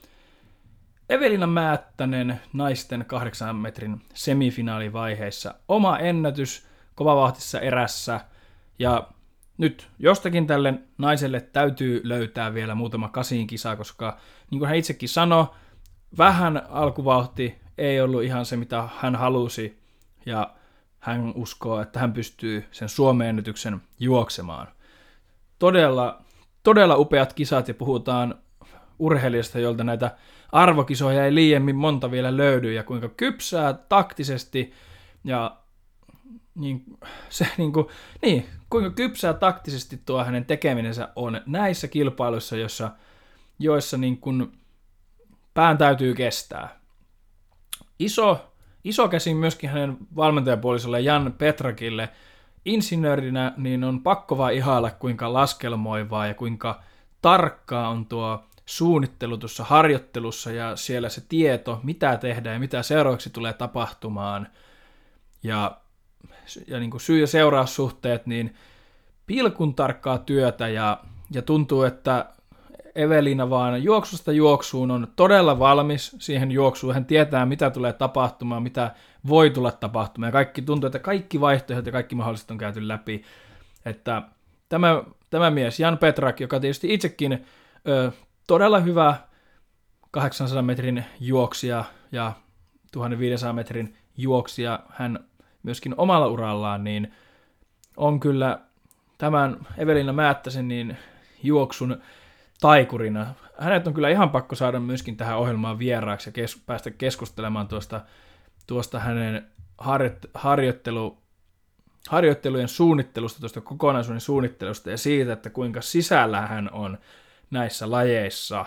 Evelina 1.09 1.47
Määttänen 1.47 2.39
naisten 2.53 3.05
kahdeksan 3.07 3.55
metrin 3.55 4.01
semifinaalivaiheessa. 4.13 5.55
Oma 5.67 5.97
ennätys 5.97 6.68
kovavahtissa 6.99 7.59
erässä. 7.59 8.19
Ja 8.79 9.07
nyt 9.57 9.87
jostakin 9.99 10.47
tälle 10.47 10.73
naiselle 10.97 11.41
täytyy 11.41 12.01
löytää 12.03 12.53
vielä 12.53 12.75
muutama 12.75 13.09
kasiin 13.09 13.47
kisa, 13.47 13.75
koska 13.75 14.17
niin 14.51 14.59
kuin 14.59 14.67
hän 14.67 14.77
itsekin 14.77 15.09
sanoi, 15.09 15.45
vähän 16.17 16.61
alkuvauhti 16.69 17.61
ei 17.77 18.01
ollut 18.01 18.23
ihan 18.23 18.45
se, 18.45 18.57
mitä 18.57 18.83
hän 18.97 19.15
halusi, 19.15 19.79
ja 20.25 20.53
hän 20.99 21.33
uskoo, 21.35 21.81
että 21.81 21.99
hän 21.99 22.13
pystyy 22.13 22.65
sen 22.71 22.87
ennätyksen 23.27 23.81
juoksemaan. 23.99 24.67
Todella, 25.59 26.21
todella 26.63 26.97
upeat 26.97 27.33
kisat, 27.33 27.67
ja 27.67 27.73
puhutaan 27.73 28.35
urheilijasta, 28.99 29.59
jolta 29.59 29.83
näitä 29.83 30.11
arvokisoja 30.51 31.25
ei 31.25 31.35
liiemmin 31.35 31.75
monta 31.75 32.11
vielä 32.11 32.37
löydy, 32.37 32.73
ja 32.73 32.83
kuinka 32.83 33.09
kypsää 33.09 33.73
taktisesti 33.73 34.73
ja 35.23 35.57
niin, 36.59 36.83
se, 37.29 37.47
niin, 37.57 37.73
kuin, 37.73 37.87
niin, 38.21 38.45
kuinka 38.69 38.89
kypsää 38.89 39.33
taktisesti 39.33 40.01
tuo 40.05 40.23
hänen 40.23 40.45
tekemisensä 40.45 41.09
on 41.15 41.41
näissä 41.45 41.87
kilpailuissa, 41.87 42.57
joissa, 42.57 42.91
joissa 43.59 43.97
niin 43.97 44.17
kuin 44.17 44.51
pään 45.53 45.77
täytyy 45.77 46.15
kestää. 46.15 46.79
Iso, 47.99 48.51
iso 48.83 49.07
käsi 49.07 49.33
myöskin 49.33 49.69
hänen 49.69 49.97
valmentajapuolisolle 50.15 51.01
Jan 51.01 51.33
Petrakille. 51.37 52.09
Insinöörinä 52.65 53.53
niin 53.57 53.83
on 53.83 54.03
pakko 54.03 54.37
vaan 54.37 54.53
ihailla, 54.53 54.91
kuinka 54.91 55.33
laskelmoivaa 55.33 56.27
ja 56.27 56.33
kuinka 56.33 56.83
tarkkaa 57.21 57.89
on 57.89 58.05
tuo 58.05 58.43
suunnittelu 58.65 59.37
tuossa 59.37 59.63
harjoittelussa 59.63 60.51
ja 60.51 60.75
siellä 60.75 61.09
se 61.09 61.21
tieto, 61.29 61.79
mitä 61.83 62.17
tehdään 62.17 62.53
ja 62.53 62.59
mitä 62.59 62.83
seuraavaksi 62.83 63.29
tulee 63.29 63.53
tapahtumaan. 63.53 64.47
Ja, 65.43 65.81
ja 66.67 66.79
niin 66.79 66.91
kuin 66.91 67.01
syy- 67.01 67.19
ja 67.19 67.27
seuraussuhteet, 67.27 68.25
niin 68.25 68.55
pilkun 69.25 69.75
tarkkaa 69.75 70.17
työtä 70.17 70.67
ja, 70.67 70.99
ja 71.31 71.41
tuntuu, 71.41 71.83
että 71.83 72.25
Evelina 72.95 73.49
vaan 73.49 73.83
juoksusta 73.83 74.31
juoksuun 74.31 74.91
on 74.91 75.07
todella 75.15 75.59
valmis 75.59 76.15
siihen 76.19 76.51
juoksuun. 76.51 76.93
Hän 76.93 77.05
tietää, 77.05 77.45
mitä 77.45 77.69
tulee 77.69 77.93
tapahtumaan, 77.93 78.63
mitä 78.63 78.91
voi 79.27 79.49
tulla 79.49 79.71
tapahtumaan. 79.71 80.27
Ja 80.27 80.31
kaikki 80.31 80.61
tuntuu, 80.61 80.87
että 80.87 80.99
kaikki 80.99 81.41
vaihtoehdot 81.41 81.85
ja 81.85 81.91
kaikki 81.91 82.15
mahdolliset 82.15 82.51
on 82.51 82.57
käyty 82.57 82.87
läpi. 82.87 83.23
Että 83.85 84.21
tämä, 84.69 85.03
tämä 85.29 85.51
mies, 85.51 85.79
Jan 85.79 85.97
Petrak, 85.97 86.39
joka 86.39 86.59
tietysti 86.59 86.93
itsekin 86.93 87.45
ö, 87.87 88.11
todella 88.47 88.79
hyvä 88.79 89.15
800 90.11 90.61
metrin 90.61 91.05
juoksija 91.19 91.83
ja 92.11 92.33
1500 92.91 93.53
metrin 93.53 93.95
juoksija, 94.17 94.79
hän 94.89 95.28
myöskin 95.63 95.93
omalla 95.97 96.27
urallaan, 96.27 96.83
niin 96.83 97.13
on 97.97 98.19
kyllä 98.19 98.59
tämän 99.17 99.57
Evelina 99.77 100.13
Määttäsen 100.13 100.67
niin 100.67 100.97
juoksun 101.43 102.01
taikurina. 102.61 103.33
Hänet 103.57 103.87
on 103.87 103.93
kyllä 103.93 104.09
ihan 104.09 104.29
pakko 104.29 104.55
saada 104.55 104.79
myöskin 104.79 105.17
tähän 105.17 105.37
ohjelmaan 105.37 105.79
vieraaksi 105.79 106.29
ja 106.29 106.33
kes- 106.33 106.63
päästä 106.65 106.91
keskustelemaan 106.91 107.67
tuosta, 107.67 108.01
tuosta 108.67 108.99
hänen 108.99 109.47
harjoit- 109.77 110.29
harjoittelu, 110.33 111.17
harjoittelujen 112.09 112.67
suunnittelusta, 112.67 113.39
tuosta 113.39 113.61
kokonaisuuden 113.61 114.21
suunnittelusta 114.21 114.89
ja 114.89 114.97
siitä, 114.97 115.33
että 115.33 115.49
kuinka 115.49 115.81
sisällä 115.81 116.41
hän 116.41 116.69
on 116.71 116.97
näissä 117.51 117.91
lajeissa. 117.91 118.65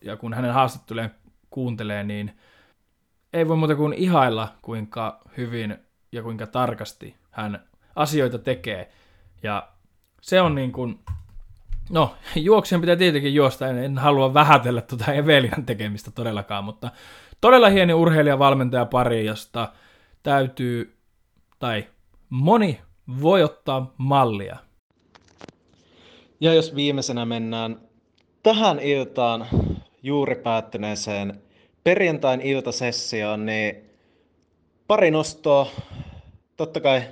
Ja 0.00 0.16
kun 0.16 0.34
hänen 0.34 0.52
haastattelujen 0.52 1.14
kuuntelee, 1.50 2.04
niin 2.04 2.38
ei 3.32 3.48
voi 3.48 3.56
muuta 3.56 3.76
kuin 3.76 3.92
ihailla, 3.92 4.54
kuinka 4.62 5.20
hyvin 5.36 5.78
ja 6.12 6.22
kuinka 6.22 6.46
tarkasti 6.46 7.16
hän 7.30 7.60
asioita 7.96 8.38
tekee. 8.38 8.92
Ja 9.42 9.68
se 10.20 10.40
on 10.40 10.54
niin 10.54 10.72
kuin, 10.72 10.98
no 11.90 12.14
juoksijan 12.36 12.80
pitää 12.80 12.96
tietenkin 12.96 13.34
juosta, 13.34 13.68
en, 13.68 13.78
en 13.78 13.98
halua 13.98 14.34
vähätellä 14.34 14.80
tuota 14.80 15.12
Evelian 15.12 15.66
tekemistä 15.66 16.10
todellakaan, 16.10 16.64
mutta 16.64 16.90
todella 17.40 17.68
hieno 17.68 17.98
urheilija 17.98 18.38
valmentaja 18.38 18.84
pari, 18.84 19.26
josta 19.26 19.72
täytyy, 20.22 20.96
tai 21.58 21.86
moni 22.30 22.80
voi 23.22 23.42
ottaa 23.42 23.94
mallia. 23.98 24.56
Ja 26.40 26.54
jos 26.54 26.74
viimeisenä 26.74 27.24
mennään 27.24 27.80
tähän 28.42 28.80
iltaan 28.80 29.46
juuri 30.02 30.34
päättyneeseen 30.34 31.42
perjantain 31.84 32.40
iltasessioon, 32.40 33.46
niin 33.46 33.91
pari 34.92 35.10
nostoa. 35.10 35.66
Totta 36.56 36.80
kai 36.80 37.02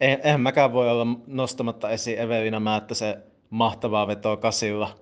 eihän 0.00 0.40
mäkään 0.40 0.72
voi 0.72 0.90
olla 0.90 1.06
nostamatta 1.26 1.90
esiin 1.90 2.18
Evelina 2.18 2.60
Määttäsen 2.60 3.22
mahtavaa 3.50 4.06
vetoa 4.06 4.36
kasilla. 4.36 4.98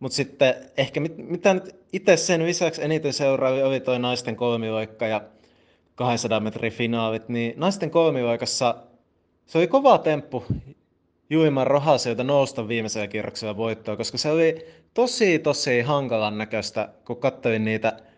Mutta 0.00 0.16
sitten 0.16 0.54
ehkä 0.76 1.00
mit, 1.00 1.16
mitä 1.16 1.54
nyt 1.54 1.76
itse 1.92 2.16
sen 2.16 2.46
lisäksi 2.46 2.84
eniten 2.84 3.12
seuraavi 3.12 3.62
oli 3.62 3.80
toi 3.80 3.98
naisten 3.98 4.36
kolmiloikka 4.36 5.06
ja 5.06 5.20
200 5.94 6.40
metrin 6.40 6.72
finaalit, 6.72 7.28
niin 7.28 7.54
naisten 7.56 7.90
kolmiloikassa 7.90 8.76
se 9.46 9.58
oli 9.58 9.66
kova 9.66 9.98
temppu 9.98 10.44
Juiman 11.30 11.66
Rohasilta 11.66 12.24
nousta 12.24 12.68
viimeisellä 12.68 13.06
kierroksella 13.08 13.56
voittoa, 13.56 13.96
koska 13.96 14.18
se 14.18 14.30
oli 14.30 14.66
tosi 14.94 15.38
tosi 15.38 15.80
hankalan 15.80 16.38
näköistä, 16.38 16.88
kun 17.04 17.16
katsoin 17.16 17.64
niitä 17.64 18.11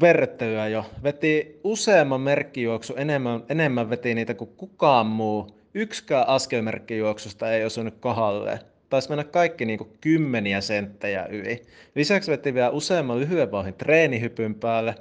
verryttelyä 0.00 0.68
jo. 0.68 0.84
Veti 1.02 1.60
useamman 1.64 2.20
merkkijuoksu, 2.20 2.94
enemmän, 2.96 3.42
enemmän 3.48 3.90
veti 3.90 4.14
niitä 4.14 4.34
kuin 4.34 4.50
kukaan 4.56 5.06
muu. 5.06 5.56
Yksikään 5.74 6.28
askelmerkkijuoksusta 6.28 7.52
ei 7.52 7.64
osunut 7.64 7.94
kohdalle. 8.00 8.58
Taisi 8.88 9.08
mennä 9.08 9.24
kaikki 9.24 9.64
niin 9.64 9.78
kuin 9.78 9.90
kymmeniä 10.00 10.60
senttejä 10.60 11.26
yli. 11.26 11.62
Lisäksi 11.94 12.30
veti 12.30 12.54
vielä 12.54 12.70
useamman 12.70 13.20
lyhyen 13.20 13.50
vauhin 13.52 13.74
treenihypyn 13.74 14.54
päälle. 14.54 14.94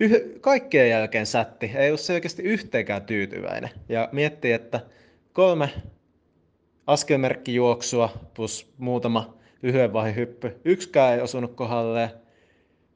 Yh- 0.00 0.40
kaikkien 0.40 0.90
jälkeen 0.90 1.26
sätti. 1.26 1.70
Ei 1.74 1.88
ollut 1.88 2.00
selkeästi 2.00 2.42
yhteenkään 2.42 3.02
tyytyväinen. 3.02 3.70
Ja 3.88 4.08
miettii, 4.12 4.52
että 4.52 4.80
kolme 5.32 5.70
askelmerkkijuoksua 6.86 8.12
plus 8.34 8.72
muutama 8.78 9.34
lyhyen 9.62 9.92
vaihe 9.92 10.14
hyppy. 10.14 10.60
Yksikään 10.64 11.14
ei 11.14 11.20
osunut 11.20 11.54
kohdalle. 11.54 12.10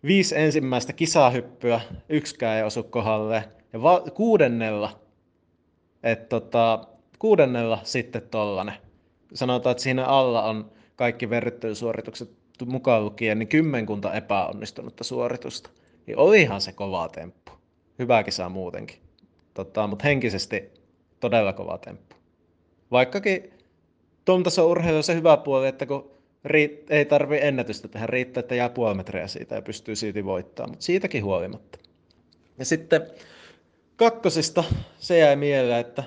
Viisi 0.05 0.38
ensimmäistä 0.38 0.93
kisahyppyä, 0.93 1.81
yksikään 2.09 2.57
ei 2.57 2.62
osu 2.62 2.83
kohdalle. 2.83 3.45
Ja 3.73 3.83
va- 3.83 4.05
kuudennella, 4.14 5.01
että 6.03 6.27
tota, 6.27 6.87
kuudennella 7.19 7.79
sitten 7.83 8.23
tollanen. 8.31 8.75
Sanotaan, 9.35 9.71
että 9.71 9.83
siinä 9.83 10.05
alla 10.07 10.43
on 10.43 10.73
kaikki 10.97 11.31
verryttelysuoritukset 11.31 12.31
mukaan 12.67 13.05
lukien, 13.05 13.38
niin 13.38 13.49
kymmenkunta 13.49 14.14
epäonnistunutta 14.14 15.05
suoritusta. 15.05 15.71
Niin 16.07 16.19
olihan 16.19 16.61
se 16.61 16.73
kova 16.73 17.09
temppu. 17.09 17.53
Hyvä 17.99 18.23
kisa 18.23 18.49
muutenkin. 18.49 18.99
Tota, 19.55 19.87
mutta 19.87 20.05
henkisesti 20.05 20.71
todella 21.21 21.53
kova 21.53 21.79
temppu. 21.79 22.17
Vaikkakin 22.90 23.51
tuon 24.25 24.43
tason 24.43 24.67
urheilu 24.67 24.97
on 24.97 25.03
se 25.03 25.14
hyvä 25.14 25.37
puoli, 25.37 25.69
että 25.69 25.87
kun 25.87 26.13
ei 26.90 27.04
tarvi 27.04 27.38
ennätystä 27.40 27.88
tehdä, 27.88 28.07
riittää, 28.07 28.40
että 28.40 28.54
jää 28.54 28.68
puoli 28.68 28.94
metriä 28.94 29.26
siitä 29.26 29.54
ja 29.54 29.62
pystyy 29.62 29.96
siitä 29.96 30.24
voittamaan, 30.24 30.70
mutta 30.70 30.85
siitäkin 30.85 31.24
huolimatta. 31.24 31.78
Ja 32.59 32.64
sitten 32.64 33.07
kakkosista 33.96 34.64
se 34.98 35.18
jäi 35.18 35.37
mieleen, 35.37 35.80
että 35.80 36.04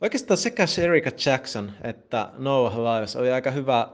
oikeastaan 0.00 0.38
sekä 0.38 0.66
Sherika 0.66 1.10
Jackson 1.26 1.72
että 1.84 2.28
Noah 2.38 2.78
Lyles 2.78 3.16
oli 3.16 3.32
aika 3.32 3.50
hyvä 3.50 3.88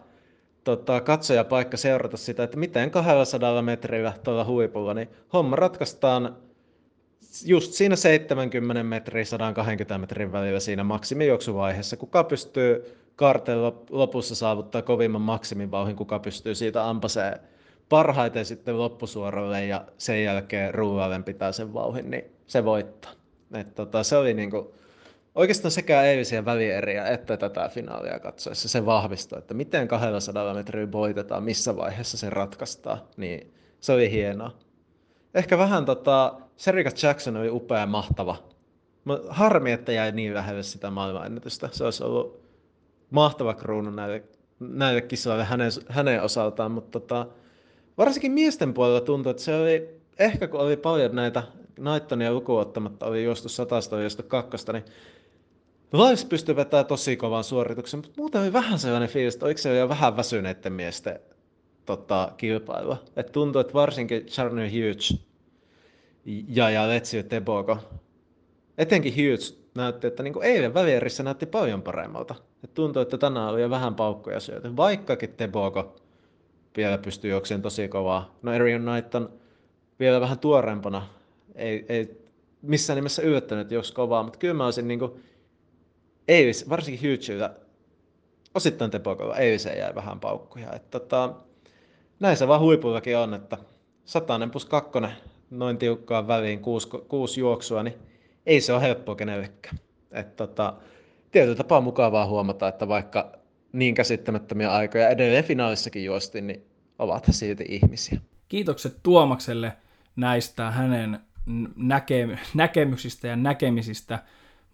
tota, 0.65 1.01
katsojapaikka 1.01 1.77
seurata 1.77 2.17
sitä, 2.17 2.43
että 2.43 2.57
miten 2.57 2.91
200 2.91 3.63
metrillä 3.63 4.13
tuolla 4.25 4.45
huipulla, 4.45 4.95
niin 4.95 5.09
homma 5.33 5.57
ratkaistaan 5.57 6.37
just 7.45 7.73
siinä 7.73 7.97
70 7.97 8.83
metriä 8.83 9.25
120 9.25 9.99
metrin 9.99 10.33
välillä 10.33 10.61
siinä 10.61 10.85
maksimijuoksuvaiheessa. 10.85 11.97
Kuka 11.97 12.25
pystyy 12.25 12.97
karteen 13.17 13.59
lopussa 13.91 14.35
saavuttaa 14.35 14.83
kovimman 14.83 15.23
maksimivauhin, 15.23 15.97
kuka 15.97 16.19
pystyy 16.19 16.55
siitä 16.55 16.89
ampaseen 16.89 17.41
parhaiten 17.89 18.45
sitten 18.45 18.79
loppusuoralle 18.79 19.67
ja 19.67 19.85
sen 19.99 20.25
jälkeen 20.25 20.75
ruuallen 20.75 21.25
pitää 21.25 21.53
sen 21.53 21.75
vauhin, 21.75 22.11
niin 22.11 22.25
se 22.47 22.65
voittaa. 22.65 23.13
Et 23.55 23.75
tota, 23.75 24.03
se 24.03 24.17
oli 24.17 24.35
niinku, 24.35 24.75
oikeastaan 25.35 25.73
sekä 25.73 26.03
eilisiä 26.03 26.45
välieriä 26.45 27.07
että 27.09 27.37
tätä 27.37 27.69
finaalia 27.69 28.19
katsoessa 28.19 28.69
se 28.69 28.87
vahvistui, 28.87 29.39
että 29.39 29.55
miten 29.55 29.89
200 29.89 30.55
metriä 30.55 30.93
voitetaan, 30.93 31.43
missä 31.43 31.77
vaiheessa 31.77 32.17
se 32.17 32.31
ratkaistaan, 32.31 33.01
niin 33.17 33.55
se 33.81 33.93
oli 33.93 34.11
hienoa. 34.11 34.53
Ehkä 35.35 35.59
vähän 35.59 35.85
tota, 35.85 36.41
Serika 36.61 36.91
Jackson 37.03 37.37
oli 37.37 37.51
upea 37.51 37.87
mahtava. 37.87 38.37
Harmi, 39.29 39.73
että 39.73 39.93
jäi 39.93 40.13
niin 40.13 40.35
lähelle 40.35 40.63
sitä 40.63 40.91
maailmanennätystä. 40.91 41.69
Se 41.73 41.85
olisi 41.85 42.05
ollut 42.05 42.41
mahtava 43.11 43.55
kruunu 43.55 43.91
näille, 43.91 44.23
näille 44.59 45.01
kisoille 45.01 45.45
hänen, 45.45 45.71
hänen 45.89 46.23
osaltaan, 46.23 46.73
mutta 46.73 47.01
tota, 47.01 47.27
varsinkin 47.99 48.33
miesten 48.33 48.75
puolella 48.75 49.01
tuntui, 49.01 49.31
että 49.31 49.43
se 49.43 49.55
oli, 49.55 50.01
ehkä 50.19 50.49
kun 50.49 50.61
oli 50.61 50.77
paljon 50.77 51.15
näitä 51.15 51.43
Naittonia 51.79 52.33
lukuun 52.33 52.61
ottamatta, 52.61 53.07
oli 53.07 53.25
juostu 53.25 53.49
satasta, 53.49 53.97
oli 53.97 54.03
juostu 54.03 54.23
kakkosta, 54.23 54.73
niin 54.73 54.85
Vibes 55.93 56.25
pystyy 56.25 56.57
vetämään 56.57 56.87
tosi 56.87 57.17
kovan 57.17 57.45
suorituksen, 57.45 57.99
mutta 57.99 58.13
muuten 58.17 58.41
oli 58.41 58.53
vähän 58.53 58.79
sellainen 58.79 59.09
fiilis, 59.09 59.35
että 59.35 59.47
oliko 59.47 59.59
se 59.59 59.79
jo 59.79 59.89
vähän 59.89 60.17
väsyneiden 60.17 60.73
miesten 60.73 61.21
tota, 61.87 62.33
kilpailua. 62.37 63.03
Et 63.17 63.33
tuntuu, 63.33 63.61
että 63.61 63.75
varsinkin 63.75 64.27
Charner 64.27 64.71
Hughes 64.71 65.30
ja, 66.49 66.71
ja 66.71 66.89
Letsio 66.89 67.23
Tebogo, 67.23 67.79
etenkin 68.79 69.13
Hughes 69.13 69.61
näytti, 69.75 70.07
että 70.07 70.23
niin 70.23 70.43
eilen 70.43 70.75
välierissä 70.75 71.23
näytti 71.23 71.47
paljon 71.47 71.83
paremmalta. 71.83 72.35
Et 72.65 72.75
tuntuu, 72.75 73.03
että 73.03 73.19
tänään 73.19 73.49
oli 73.49 73.63
jo 73.63 73.71
vähän 73.71 73.95
paukkoja 73.95 74.41
syöty, 74.41 74.77
vaikkakin 74.77 75.35
Tebogo 75.35 75.97
vielä 76.77 76.99
pystyy 76.99 77.31
juokseen 77.31 77.63
tosi 77.63 77.89
kovaa. 77.89 78.35
No 78.43 78.53
Arion 78.53 78.83
Knight 78.83 79.15
on 79.15 79.33
vielä 80.01 80.21
vähän 80.21 80.39
tuorempana, 80.39 81.07
ei, 81.55 81.87
ei 81.89 82.21
missään 82.63 82.97
nimessä 82.97 83.23
yllättänyt, 83.23 83.71
jos 83.71 83.93
kovaa, 83.93 84.23
mutta 84.23 84.39
kyllä 84.39 84.55
mä 84.55 84.65
olisin 84.65 84.89
niin 84.89 84.99
kuin, 84.99 85.13
Eilis, 86.29 86.69
varsinkin 86.69 87.11
Hughesilla, 87.11 87.51
osittain 88.55 88.91
Tepokolla, 88.91 89.37
Eiliseen 89.37 89.79
jäi 89.79 89.95
vähän 89.95 90.21
paukkuja. 90.21 90.73
Että, 90.73 91.01
tota, 91.01 91.35
näin 92.21 92.37
se 92.37 92.49
vaan 92.49 92.61
huipullakin 92.61 93.17
on, 93.17 93.35
että 93.35 93.59
satanen 94.05 94.51
plus 94.51 94.65
kakkonen 94.65 95.13
noin 95.51 95.79
tiukkaan 95.79 96.29
väliin, 96.29 96.61
kuusi, 96.61 96.89
kuusi 96.89 97.41
juoksua, 97.41 97.83
niin 97.83 97.95
ei 98.47 98.61
se 98.61 98.73
ole 98.73 98.83
helppoa 98.83 99.15
kenellekään. 99.15 99.79
Että, 100.11 100.47
tota, 100.47 100.75
tietyllä 101.31 101.57
tapaa 101.57 101.81
mukavaa 101.81 102.27
huomata, 102.27 102.69
että 102.69 102.89
vaikka 102.89 103.33
niin 103.73 103.95
käsittämättömiä 103.95 104.73
aikoja 104.73 105.09
edelleen 105.09 105.45
finaalissakin 105.45 106.05
juostiin, 106.05 106.47
niin 106.47 106.65
ovat 106.99 107.29
he 107.29 107.33
silti 107.33 107.65
ihmisiä. 107.69 108.21
Kiitokset 108.49 108.97
Tuomakselle 109.03 109.73
näistä 110.17 110.71
hänen 110.71 111.21
näke- 111.77 112.39
näkemyksistä 112.55 113.29
ja 113.29 113.37
näkemisistä. 113.37 114.19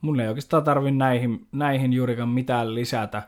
Mun 0.00 0.20
ei 0.20 0.28
oikeastaan 0.28 0.64
tarvi 0.64 0.90
näihin, 0.90 1.46
näihin 1.52 1.92
juurikaan 1.92 2.28
mitään 2.28 2.74
lisätä. 2.74 3.22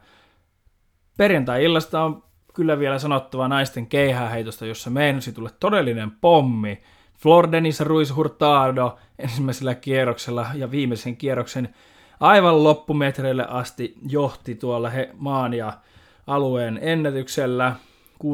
Perjantai-illasta 1.17 2.03
on 2.03 2.23
kyllä 2.55 2.79
vielä 2.79 2.99
sanottava 2.99 3.49
naisten 3.49 3.87
keihäheitosta, 3.87 4.67
jossa 4.67 4.91
meinasi 4.91 5.33
tulla 5.33 5.51
todellinen 5.61 6.11
pommi. 6.11 6.83
Flordenis 7.19 7.81
Ruiz 7.81 8.15
Hurtado 8.17 8.99
ensimmäisellä 9.19 9.75
kierroksella 9.75 10.47
ja 10.55 10.71
viimeisen 10.71 11.17
kierroksen 11.17 11.75
aivan 12.21 12.65
loppumetreille 12.65 13.47
asti 13.49 13.95
johti 14.09 14.55
tuolla 14.55 14.91
he, 14.91 15.11
maan 15.19 15.55
ja 15.55 15.73
alueen 16.27 16.79
ennätyksellä. 16.83 17.77
65-47, 18.25 18.29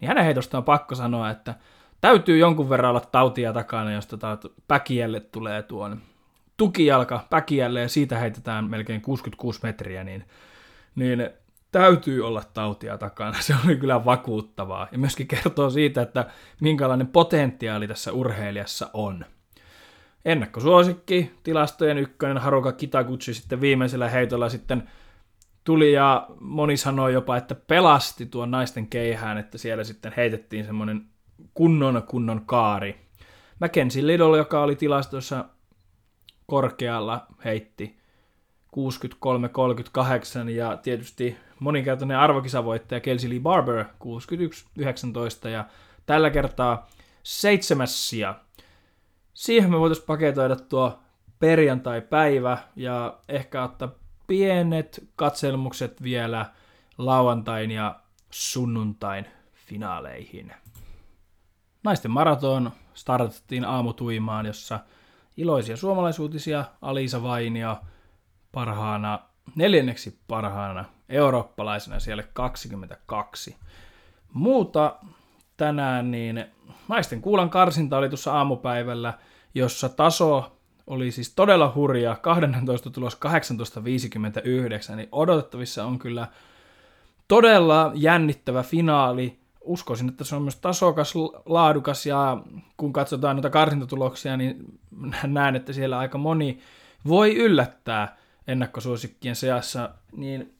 niin 0.00 0.08
hänen 0.08 0.24
heitosta 0.24 0.58
on 0.58 0.64
pakko 0.64 0.94
sanoa, 0.94 1.30
että 1.30 1.54
täytyy 2.00 2.38
jonkun 2.38 2.70
verran 2.70 2.90
olla 2.90 3.00
tautia 3.00 3.52
takana, 3.52 3.92
jos 3.92 4.06
tota 4.06 4.38
päkiälle 4.68 5.20
tulee 5.20 5.62
tuon 5.62 6.00
tukijalka 6.56 7.26
päkiälle 7.30 7.80
ja 7.80 7.88
siitä 7.88 8.18
heitetään 8.18 8.70
melkein 8.70 9.00
66 9.00 9.60
metriä, 9.62 10.04
niin, 10.04 10.24
niin 10.94 11.30
täytyy 11.72 12.26
olla 12.26 12.42
tautia 12.54 12.98
takana. 12.98 13.32
Se 13.40 13.54
oli 13.64 13.76
kyllä 13.76 14.04
vakuuttavaa 14.04 14.88
ja 14.92 14.98
myöskin 14.98 15.26
kertoo 15.26 15.70
siitä, 15.70 16.02
että 16.02 16.26
minkälainen 16.60 17.06
potentiaali 17.06 17.88
tässä 17.88 18.12
urheilijassa 18.12 18.90
on. 18.92 19.24
Ennakkosuosikki, 20.24 21.30
tilastojen 21.42 21.98
ykkönen 21.98 22.38
Haruka 22.38 22.72
Kitaguchi 22.72 23.34
sitten 23.34 23.60
viimeisellä 23.60 24.08
heitolla 24.08 24.48
sitten 24.48 24.88
tuli 25.64 25.92
ja 25.92 26.26
moni 26.40 26.76
sanoi 26.76 27.12
jopa, 27.12 27.36
että 27.36 27.54
pelasti 27.54 28.26
tuon 28.26 28.50
naisten 28.50 28.86
keihään, 28.86 29.38
että 29.38 29.58
siellä 29.58 29.84
sitten 29.84 30.12
heitettiin 30.16 30.64
semmoinen 30.64 31.06
kunnon 31.54 32.02
kunnon 32.08 32.46
kaari. 32.46 33.00
Mackenzie 33.60 34.06
Lidl, 34.06 34.34
joka 34.34 34.62
oli 34.62 34.76
tilastossa 34.76 35.44
korkealla, 36.46 37.26
heitti 37.44 38.00
63-38 40.46 40.48
ja 40.48 40.76
tietysti 40.76 41.36
moninkertainen 41.60 42.18
arvokisavoittaja 42.18 43.00
Kelsey 43.00 43.30
Lee 43.30 43.40
Barber 43.40 43.84
61-19 43.84 45.48
ja 45.48 45.64
tällä 46.06 46.30
kertaa 46.30 46.88
seitsemäs 47.22 48.08
sija. 48.08 48.34
Siihen 49.34 49.70
me 49.70 49.78
voitaisiin 49.80 50.06
paketoida 50.06 50.56
tuo 50.56 50.98
perjantai-päivä 51.38 52.58
ja 52.76 53.18
ehkä 53.28 53.64
ottaa 53.64 53.88
pienet 54.26 55.08
katselmukset 55.16 56.02
vielä 56.02 56.46
lauantain 56.98 57.70
ja 57.70 58.00
sunnuntain 58.30 59.26
finaaleihin. 59.52 60.52
Naisten 61.84 62.10
maraton 62.10 62.70
startattiin 62.94 63.64
aamutuimaan, 63.64 64.46
jossa 64.46 64.80
iloisia 65.36 65.76
suomalaisuutisia 65.76 66.64
Alisa 66.82 67.22
Vainio 67.22 67.76
parhaana, 68.52 69.18
neljänneksi 69.54 70.18
parhaana 70.28 70.84
eurooppalaisena 71.08 72.00
siellä 72.00 72.22
22. 72.32 73.56
Muuta 74.32 74.96
tänään 75.56 76.10
niin 76.10 76.44
naisten 76.88 77.20
kuulan 77.20 77.50
karsinta 77.50 77.98
oli 77.98 78.08
tuossa 78.08 78.32
aamupäivällä, 78.32 79.14
jossa 79.54 79.88
taso 79.88 80.56
oli 80.86 81.10
siis 81.10 81.34
todella 81.34 81.72
hurja, 81.74 82.16
12 82.16 82.90
tulos 82.90 83.18
18.59, 84.90 84.96
niin 84.96 85.08
odotettavissa 85.12 85.84
on 85.84 85.98
kyllä 85.98 86.28
todella 87.28 87.92
jännittävä 87.94 88.62
finaali, 88.62 89.38
uskoisin, 89.60 90.08
että 90.08 90.24
se 90.24 90.36
on 90.36 90.42
myös 90.42 90.56
tasokas, 90.56 91.14
laadukas 91.46 92.06
ja 92.06 92.42
kun 92.76 92.92
katsotaan 92.92 93.36
noita 93.36 93.50
karsintatuloksia, 93.50 94.36
niin 94.36 94.78
näen, 95.26 95.56
että 95.56 95.72
siellä 95.72 95.98
aika 95.98 96.18
moni 96.18 96.58
voi 97.08 97.36
yllättää 97.36 98.16
ennakkosuosikkien 98.50 99.36
seassa, 99.36 99.90
niin 100.12 100.54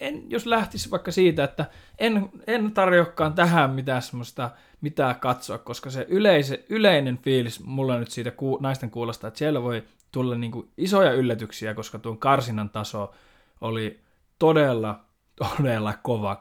en, 0.00 0.30
jos 0.30 0.46
lähtisi 0.46 0.90
vaikka 0.90 1.12
siitä, 1.12 1.44
että 1.44 1.66
en, 1.98 2.28
en 2.46 2.72
tarjoakaan 2.72 3.34
tähän 3.34 3.70
mitään 3.70 4.02
semmoista 4.02 4.50
mitään 4.80 5.20
katsoa, 5.20 5.58
koska 5.58 5.90
se 5.90 6.06
yleise, 6.08 6.64
yleinen 6.68 7.18
fiilis 7.18 7.64
mulla 7.64 7.98
nyt 7.98 8.10
siitä 8.10 8.30
ku, 8.30 8.58
naisten 8.60 8.90
kuulosta, 8.90 9.28
että 9.28 9.38
siellä 9.38 9.62
voi 9.62 9.84
tulla 10.12 10.34
niinku 10.34 10.68
isoja 10.76 11.12
yllätyksiä, 11.12 11.74
koska 11.74 11.98
tuon 11.98 12.18
karsinan 12.18 12.70
taso 12.70 13.14
oli 13.60 14.00
todella, 14.38 15.04
todella 15.36 15.94
kova. 16.02 16.40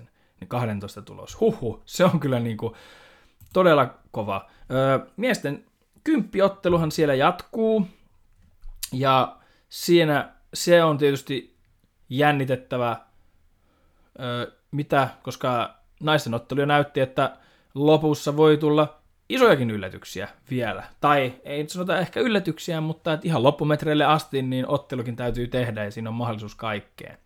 18.59 0.00 0.02
niin 0.40 0.48
12 0.48 1.02
tulos. 1.02 1.40
Huhu, 1.40 1.82
se 1.84 2.04
on 2.04 2.20
kyllä 2.20 2.40
niin 2.40 2.56
kuin 2.56 2.74
todella 3.52 3.94
kova. 4.10 4.50
Öö, 4.70 4.98
miesten 5.16 5.64
kymppiotteluhan 6.04 6.92
siellä 6.92 7.14
jatkuu, 7.14 7.86
ja 8.92 9.36
siinä 9.68 10.32
se 10.54 10.84
on 10.84 10.98
tietysti 10.98 11.56
jännitettävä, 12.08 12.96
öö, 14.20 14.52
mitä, 14.70 15.08
koska 15.22 15.74
naisten 16.00 16.34
ottelu 16.34 16.64
näytti, 16.64 17.00
että 17.00 17.36
lopussa 17.74 18.36
voi 18.36 18.56
tulla 18.56 19.00
isojakin 19.28 19.70
yllätyksiä 19.70 20.28
vielä. 20.50 20.84
Tai 21.00 21.34
ei 21.44 21.62
nyt 21.62 21.70
sanota 21.70 21.98
ehkä 21.98 22.20
yllätyksiä, 22.20 22.80
mutta 22.80 23.12
että 23.12 23.28
ihan 23.28 23.42
loppumetreille 23.42 24.04
asti 24.04 24.42
niin 24.42 24.68
ottelukin 24.68 25.16
täytyy 25.16 25.48
tehdä 25.48 25.84
ja 25.84 25.90
siinä 25.90 26.10
on 26.10 26.16
mahdollisuus 26.16 26.54
kaikkeen 26.54 27.18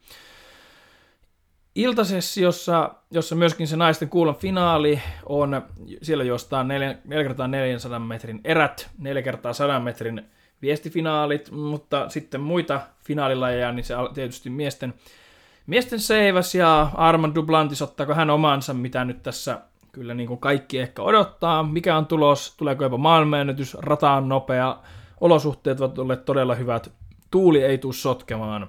iltasessiossa, 1.75 2.95
jossa 3.11 3.35
myöskin 3.35 3.69
se 3.69 3.77
naisten 3.77 4.09
kuulon 4.09 4.37
finaali 4.37 5.01
on, 5.27 5.63
siellä 6.03 6.25
jostain 6.25 6.69
4, 6.69 6.99
4 7.05 7.25
kertaa 7.25 7.49
400 7.49 7.99
metrin 7.99 8.41
erät, 8.45 8.91
4 8.99 9.23
kertaa 9.23 9.53
100 9.53 9.81
metrin 9.81 10.31
viestifinaalit, 10.63 11.51
mutta 11.51 12.09
sitten 12.09 12.41
muita 12.41 12.81
finaalilajeja, 13.05 13.73
niin 13.73 13.85
se 13.85 13.95
tietysti 14.15 14.51
miesten, 14.51 14.95
miesten 15.67 16.01
seiväs 16.01 16.55
ja 16.55 16.91
Armand 16.95 17.35
Duplantis, 17.35 17.83
ottaako 17.83 18.15
hän 18.15 18.31
omansa, 18.31 18.75
mitä 18.75 19.05
nyt 19.05 19.23
tässä 19.23 19.61
kyllä 19.93 20.15
niin 20.15 20.29
kuin 20.29 20.41
kaikki 20.41 20.79
ehkä 20.79 21.03
odottaa, 21.03 21.63
mikä 21.63 21.97
on 21.97 22.07
tulos, 22.07 22.55
tuleeko 22.57 22.85
jopa 22.85 22.99
maailmanennätys, 22.99 23.75
rata 23.75 24.13
on 24.13 24.29
nopea, 24.29 24.77
olosuhteet 25.21 25.81
ovat 25.81 25.99
olleet 25.99 26.25
todella 26.25 26.55
hyvät, 26.55 26.93
tuuli 27.31 27.63
ei 27.63 27.79
tule 27.79 27.93
sotkemaan, 27.93 28.69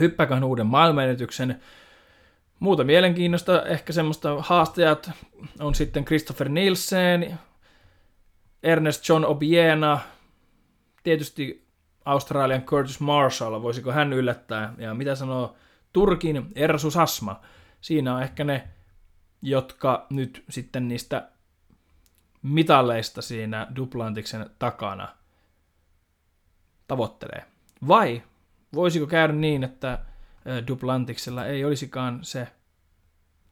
hyppäkään 0.00 0.44
uuden 0.44 0.66
maailmanennätyksen, 0.66 1.60
Muuta 2.62 2.84
mielenkiinnosta, 2.84 3.62
ehkä 3.62 3.92
semmoista 3.92 4.36
haastajat 4.38 5.10
on 5.60 5.74
sitten 5.74 6.04
Christopher 6.04 6.48
Nielsen, 6.48 7.38
Ernest 8.62 9.08
John 9.08 9.24
Obiena, 9.24 9.98
tietysti 11.02 11.66
Australian 12.04 12.62
Curtis 12.62 13.00
Marshall, 13.00 13.62
voisiko 13.62 13.92
hän 13.92 14.12
yllättää, 14.12 14.74
ja 14.78 14.94
mitä 14.94 15.14
sanoo 15.14 15.56
Turkin 15.92 16.48
Ersus 16.54 16.96
Asma. 16.96 17.40
Siinä 17.80 18.14
on 18.14 18.22
ehkä 18.22 18.44
ne, 18.44 18.68
jotka 19.42 20.06
nyt 20.10 20.44
sitten 20.48 20.88
niistä 20.88 21.28
mitalleista 22.42 23.22
siinä 23.22 23.66
Duplantiksen 23.76 24.50
takana 24.58 25.08
tavoittelee. 26.88 27.44
Vai 27.88 28.22
voisiko 28.74 29.06
käydä 29.06 29.32
niin, 29.32 29.64
että 29.64 29.98
Duplantiksella 30.68 31.46
ei 31.46 31.64
olisikaan 31.64 32.18
se 32.22 32.48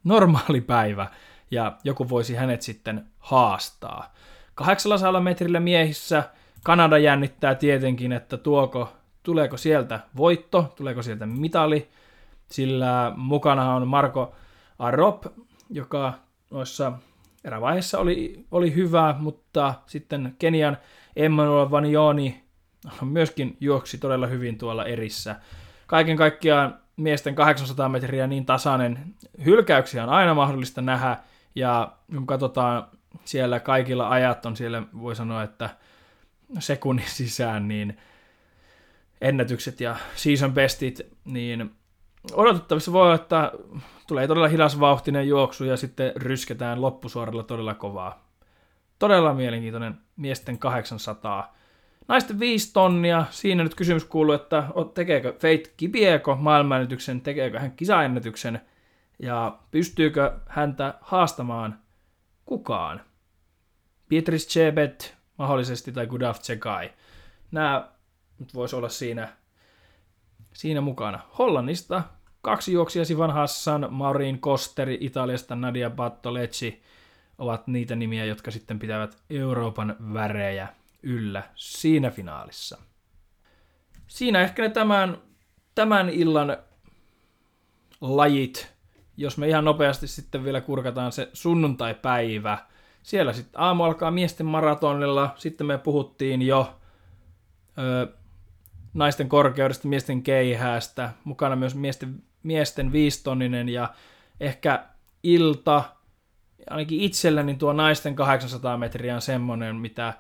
normaali 0.04 0.60
päivä, 0.60 1.10
ja 1.50 1.78
joku 1.84 2.08
voisi 2.08 2.34
hänet 2.34 2.62
sitten 2.62 3.06
haastaa. 3.18 4.14
800 4.54 5.20
metrillä 5.20 5.60
miehissä 5.60 6.30
Kanada 6.62 6.99
jännittää 6.99 7.55
tietenkin, 7.55 8.12
että 8.12 8.37
tuoko, 8.37 8.92
tuleeko 9.23 9.57
sieltä 9.57 10.01
voitto, 10.16 10.73
tuleeko 10.77 11.03
sieltä 11.03 11.27
mitali, 11.27 11.88
sillä 12.51 13.12
mukana 13.16 13.75
on 13.75 13.88
Marko 13.88 14.35
Arop, 14.79 15.27
joka 15.70 16.14
noissa 16.51 16.92
erävaiheessa 17.44 17.99
oli, 17.99 18.44
oli 18.51 18.75
hyvä, 18.75 19.14
mutta 19.18 19.75
sitten 19.87 20.37
Kenian 20.38 20.77
Emmanuel 21.16 21.70
Vanioni 21.70 22.44
myöskin 23.03 23.57
juoksi 23.61 23.99
todella 23.99 24.27
hyvin 24.27 24.59
tuolla 24.59 24.85
erissä. 24.85 25.37
Kaiken 25.87 26.16
kaikkiaan 26.16 26.79
miesten 26.96 27.35
800 27.35 27.88
metriä 27.88 28.27
niin 28.27 28.46
tasainen. 28.46 29.14
Hylkäyksiä 29.44 30.03
on 30.03 30.09
aina 30.09 30.35
mahdollista 30.35 30.83
nähdä, 30.83 31.16
ja 31.55 31.92
kun 32.12 32.27
katsotaan 32.27 32.87
siellä 33.25 33.61
kaikilla 33.61 34.09
ajat 34.09 34.46
on 34.46 34.57
siellä, 34.57 34.83
voi 35.01 35.16
sanoa, 35.16 35.42
että 35.42 35.70
sekunnin 36.58 37.08
sisään, 37.18 37.68
niin 37.68 37.98
ennätykset 39.20 39.80
ja 39.80 39.96
season 40.14 40.52
bestit, 40.52 41.00
niin 41.24 41.70
odotettavissa 42.32 42.92
voi 42.92 43.02
olla, 43.02 43.14
että 43.14 43.52
tulee 44.06 44.26
todella 44.26 44.48
hidasvauhtinen 44.48 45.28
juoksu 45.28 45.64
ja 45.64 45.76
sitten 45.76 46.12
rysketään 46.16 46.80
loppusuoralla 46.80 47.42
todella 47.42 47.74
kovaa. 47.74 48.30
Todella 48.98 49.34
mielenkiintoinen 49.34 49.94
miesten 50.16 50.58
800. 50.58 51.56
Naisten 52.08 52.40
5 52.40 52.72
tonnia, 52.72 53.24
siinä 53.30 53.62
nyt 53.62 53.74
kysymys 53.74 54.04
kuuluu, 54.04 54.34
että 54.34 54.64
tekeekö 54.94 55.32
Fate 55.32 55.72
Kipieko 55.76 56.36
maailmanennätyksen, 56.36 57.20
tekeekö 57.20 57.60
hän 57.60 57.72
kisaennätyksen 57.72 58.60
ja 59.18 59.58
pystyykö 59.70 60.38
häntä 60.46 60.94
haastamaan 61.00 61.78
kukaan. 62.46 63.00
Pietris 64.08 64.48
Chebet 64.48 65.19
mahdollisesti 65.40 65.92
tai 65.92 66.07
Gudaf 66.07 66.38
Tsekai. 66.38 66.90
Nämä 67.50 67.88
nyt 68.38 68.55
voisi 68.55 68.76
olla 68.76 68.88
siinä, 68.88 69.29
siinä 70.53 70.81
mukana. 70.81 71.20
Hollannista 71.38 72.03
kaksi 72.42 72.72
juoksia 72.72 73.05
Sivan 73.05 73.31
Hassan, 73.31 73.87
Maureen 73.90 74.38
Kosteri, 74.38 74.98
Italiasta 75.00 75.57
Nadia 75.57 75.90
Battolecci 75.90 76.83
ovat 77.38 77.66
niitä 77.66 77.96
nimiä, 77.96 78.24
jotka 78.24 78.50
sitten 78.50 78.79
pitävät 78.79 79.16
Euroopan 79.31 79.96
värejä 80.14 80.68
yllä 81.03 81.42
siinä 81.55 82.11
finaalissa. 82.11 82.79
Siinä 84.07 84.40
ehkä 84.40 84.62
ne 84.62 84.68
tämän, 84.68 85.18
tämän 85.74 86.09
illan 86.09 86.57
lajit, 88.00 88.72
jos 89.16 89.38
me 89.38 89.48
ihan 89.48 89.64
nopeasti 89.64 90.07
sitten 90.07 90.44
vielä 90.44 90.61
kurkataan 90.61 91.12
se 91.12 91.31
sunnuntai-päivä. 91.33 92.59
Siellä 93.11 93.33
sitten 93.33 93.61
aamu 93.61 93.83
alkaa 93.85 94.11
miesten 94.11 94.46
maratonilla, 94.46 95.35
sitten 95.37 95.66
me 95.66 95.79
puhuttiin 95.79 96.42
jo 96.42 96.75
ö, 97.79 98.12
naisten 98.94 99.29
korkeudesta, 99.29 99.88
miesten 99.88 100.23
keihäästä, 100.23 101.11
mukana 101.25 101.57
myös 101.57 101.75
miesten, 101.75 102.23
miesten 102.42 102.92
viistonninen 102.92 103.68
ja 103.68 103.94
ehkä 104.40 104.85
ilta, 105.23 105.85
ainakin 106.70 107.01
itselläni 107.01 107.55
tuo 107.55 107.73
naisten 107.73 108.14
800 108.14 108.79
metriä 108.79 109.14
on 109.14 109.23
semmoinen, 109.23 109.77
mitä 109.77 110.14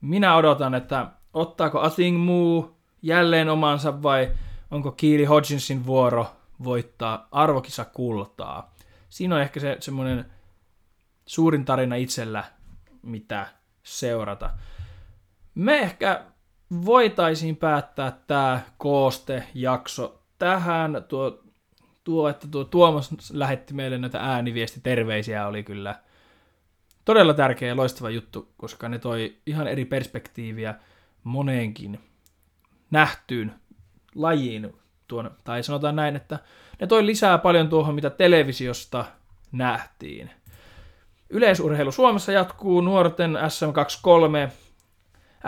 minä 0.00 0.36
odotan, 0.36 0.74
että 0.74 1.06
ottaako 1.32 1.80
Athing 1.80 2.18
Moo 2.18 2.76
jälleen 3.02 3.48
omansa 3.48 4.02
vai 4.02 4.30
onko 4.70 4.92
Kiili 4.92 5.24
Hodginsin 5.24 5.86
vuoro 5.86 6.26
voittaa 6.64 7.28
arvokisa 7.30 7.84
kultaa. 7.84 8.74
Siinä 9.08 9.34
on 9.34 9.40
ehkä 9.40 9.60
se 9.60 9.76
semmoinen 9.80 10.37
suurin 11.28 11.64
tarina 11.64 11.94
itsellä, 11.94 12.44
mitä 13.02 13.46
seurata. 13.82 14.50
Me 15.54 15.78
ehkä 15.78 16.24
voitaisiin 16.84 17.56
päättää 17.56 18.18
tämä 18.26 18.60
kooste-jakso 18.78 20.22
tähän. 20.38 21.04
Tuo, 21.08 21.44
tuo, 22.04 22.28
että 22.28 22.48
tuo 22.48 22.64
Tuomas 22.64 23.32
lähetti 23.32 23.74
meille 23.74 23.98
näitä 23.98 24.20
ääniviestiterveisiä 24.20 25.46
oli 25.46 25.62
kyllä 25.62 25.94
todella 27.04 27.34
tärkeä 27.34 27.68
ja 27.68 27.76
loistava 27.76 28.10
juttu, 28.10 28.52
koska 28.56 28.88
ne 28.88 28.98
toi 28.98 29.36
ihan 29.46 29.68
eri 29.68 29.84
perspektiiviä 29.84 30.74
moneenkin 31.24 32.00
nähtyyn 32.90 33.54
lajiin. 34.14 34.72
Tuon, 35.08 35.30
tai 35.44 35.62
sanotaan 35.62 35.96
näin, 35.96 36.16
että 36.16 36.38
ne 36.80 36.86
toi 36.86 37.06
lisää 37.06 37.38
paljon 37.38 37.68
tuohon, 37.68 37.94
mitä 37.94 38.10
televisiosta 38.10 39.04
nähtiin. 39.52 40.30
Yleisurheilu 41.30 41.92
Suomessa 41.92 42.32
jatkuu 42.32 42.80
nuorten 42.80 43.36
SM23. 43.36 44.50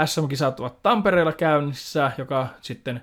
SM-kisat 0.06 0.60
ovat 0.60 0.82
Tampereella 0.82 1.32
käynnissä, 1.32 2.12
joka 2.18 2.46
sitten 2.60 3.02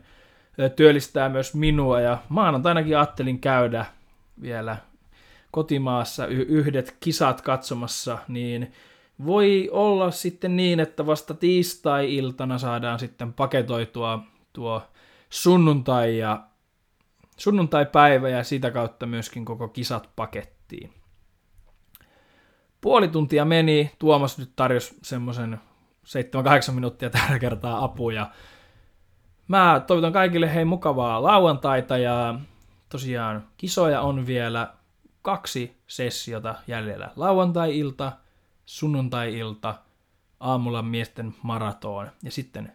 työllistää 0.75 1.29
myös 1.29 1.55
minua 1.55 2.01
ja 2.01 2.17
maanantainakin 2.29 2.97
ajattelin 2.97 3.39
käydä 3.39 3.85
vielä 4.41 4.77
kotimaassa 5.51 6.27
yhdet 6.27 6.97
kisat 6.99 7.41
katsomassa, 7.41 8.17
niin 8.27 8.73
voi 9.25 9.69
olla 9.71 10.11
sitten 10.11 10.55
niin, 10.55 10.79
että 10.79 11.05
vasta 11.05 11.33
tiistai-iltana 11.33 12.57
saadaan 12.57 12.99
sitten 12.99 13.33
paketoitua 13.33 14.23
tuo 14.53 14.81
sunnuntai 15.29 16.17
ja 16.17 16.43
sunnuntai-päivä 17.37 18.29
ja 18.29 18.43
sitä 18.43 18.71
kautta 18.71 19.05
myöskin 19.05 19.45
koko 19.45 19.67
kisat 19.67 20.09
pakettiin. 20.15 20.96
Puoli 22.81 23.07
tuntia 23.07 23.45
meni, 23.45 23.91
Tuomas 23.99 24.37
nyt 24.37 24.51
tarjosi 24.55 24.97
semmoisen 25.03 25.59
7-8 26.69 26.71
minuuttia 26.71 27.09
tällä 27.09 27.39
kertaa 27.39 27.83
apuja. 27.83 28.29
Mä 29.47 29.83
toivotan 29.87 30.13
kaikille 30.13 30.53
hei 30.53 30.65
mukavaa 30.65 31.23
lauantaita 31.23 31.97
ja 31.97 32.39
tosiaan 32.89 33.47
kisoja 33.57 34.01
on 34.01 34.27
vielä 34.27 34.73
kaksi 35.21 35.77
sessiota 35.87 36.55
jäljellä. 36.67 37.11
Lauantai-ilta, 37.15 38.11
sunnuntai-ilta, 38.65 39.75
aamulla 40.39 40.81
miesten 40.81 41.35
maraton 41.41 42.11
ja 42.23 42.31
sitten 42.31 42.73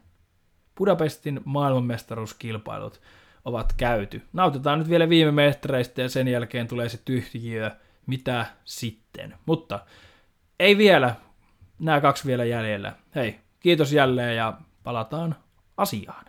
Budapestin 0.79 1.41
maailmanmestaruuskilpailut 1.45 3.01
ovat 3.45 3.73
käyty. 3.77 4.23
Nautitaan 4.33 4.79
nyt 4.79 4.89
vielä 4.89 5.09
viime 5.09 5.33
metreistä 5.33 6.03
ja 6.03 6.09
sen 6.09 6.29
jälkeen 6.29 6.69
tulee 6.69 6.89
se 6.89 7.01
tyhjiö, 7.05 7.71
mitä 8.07 8.47
sitten. 8.65 9.35
Mutta 9.47 9.81
ei 10.59 10.79
vielä, 10.79 11.15
nämä 11.79 12.01
kaksi 12.01 12.27
vielä 12.27 12.45
jäljellä. 12.45 12.93
Hei, 13.15 13.41
kiitos 13.61 13.93
jälleen 13.93 14.37
ja 14.37 14.59
palataan 14.83 15.37
asiaan. 15.77 16.25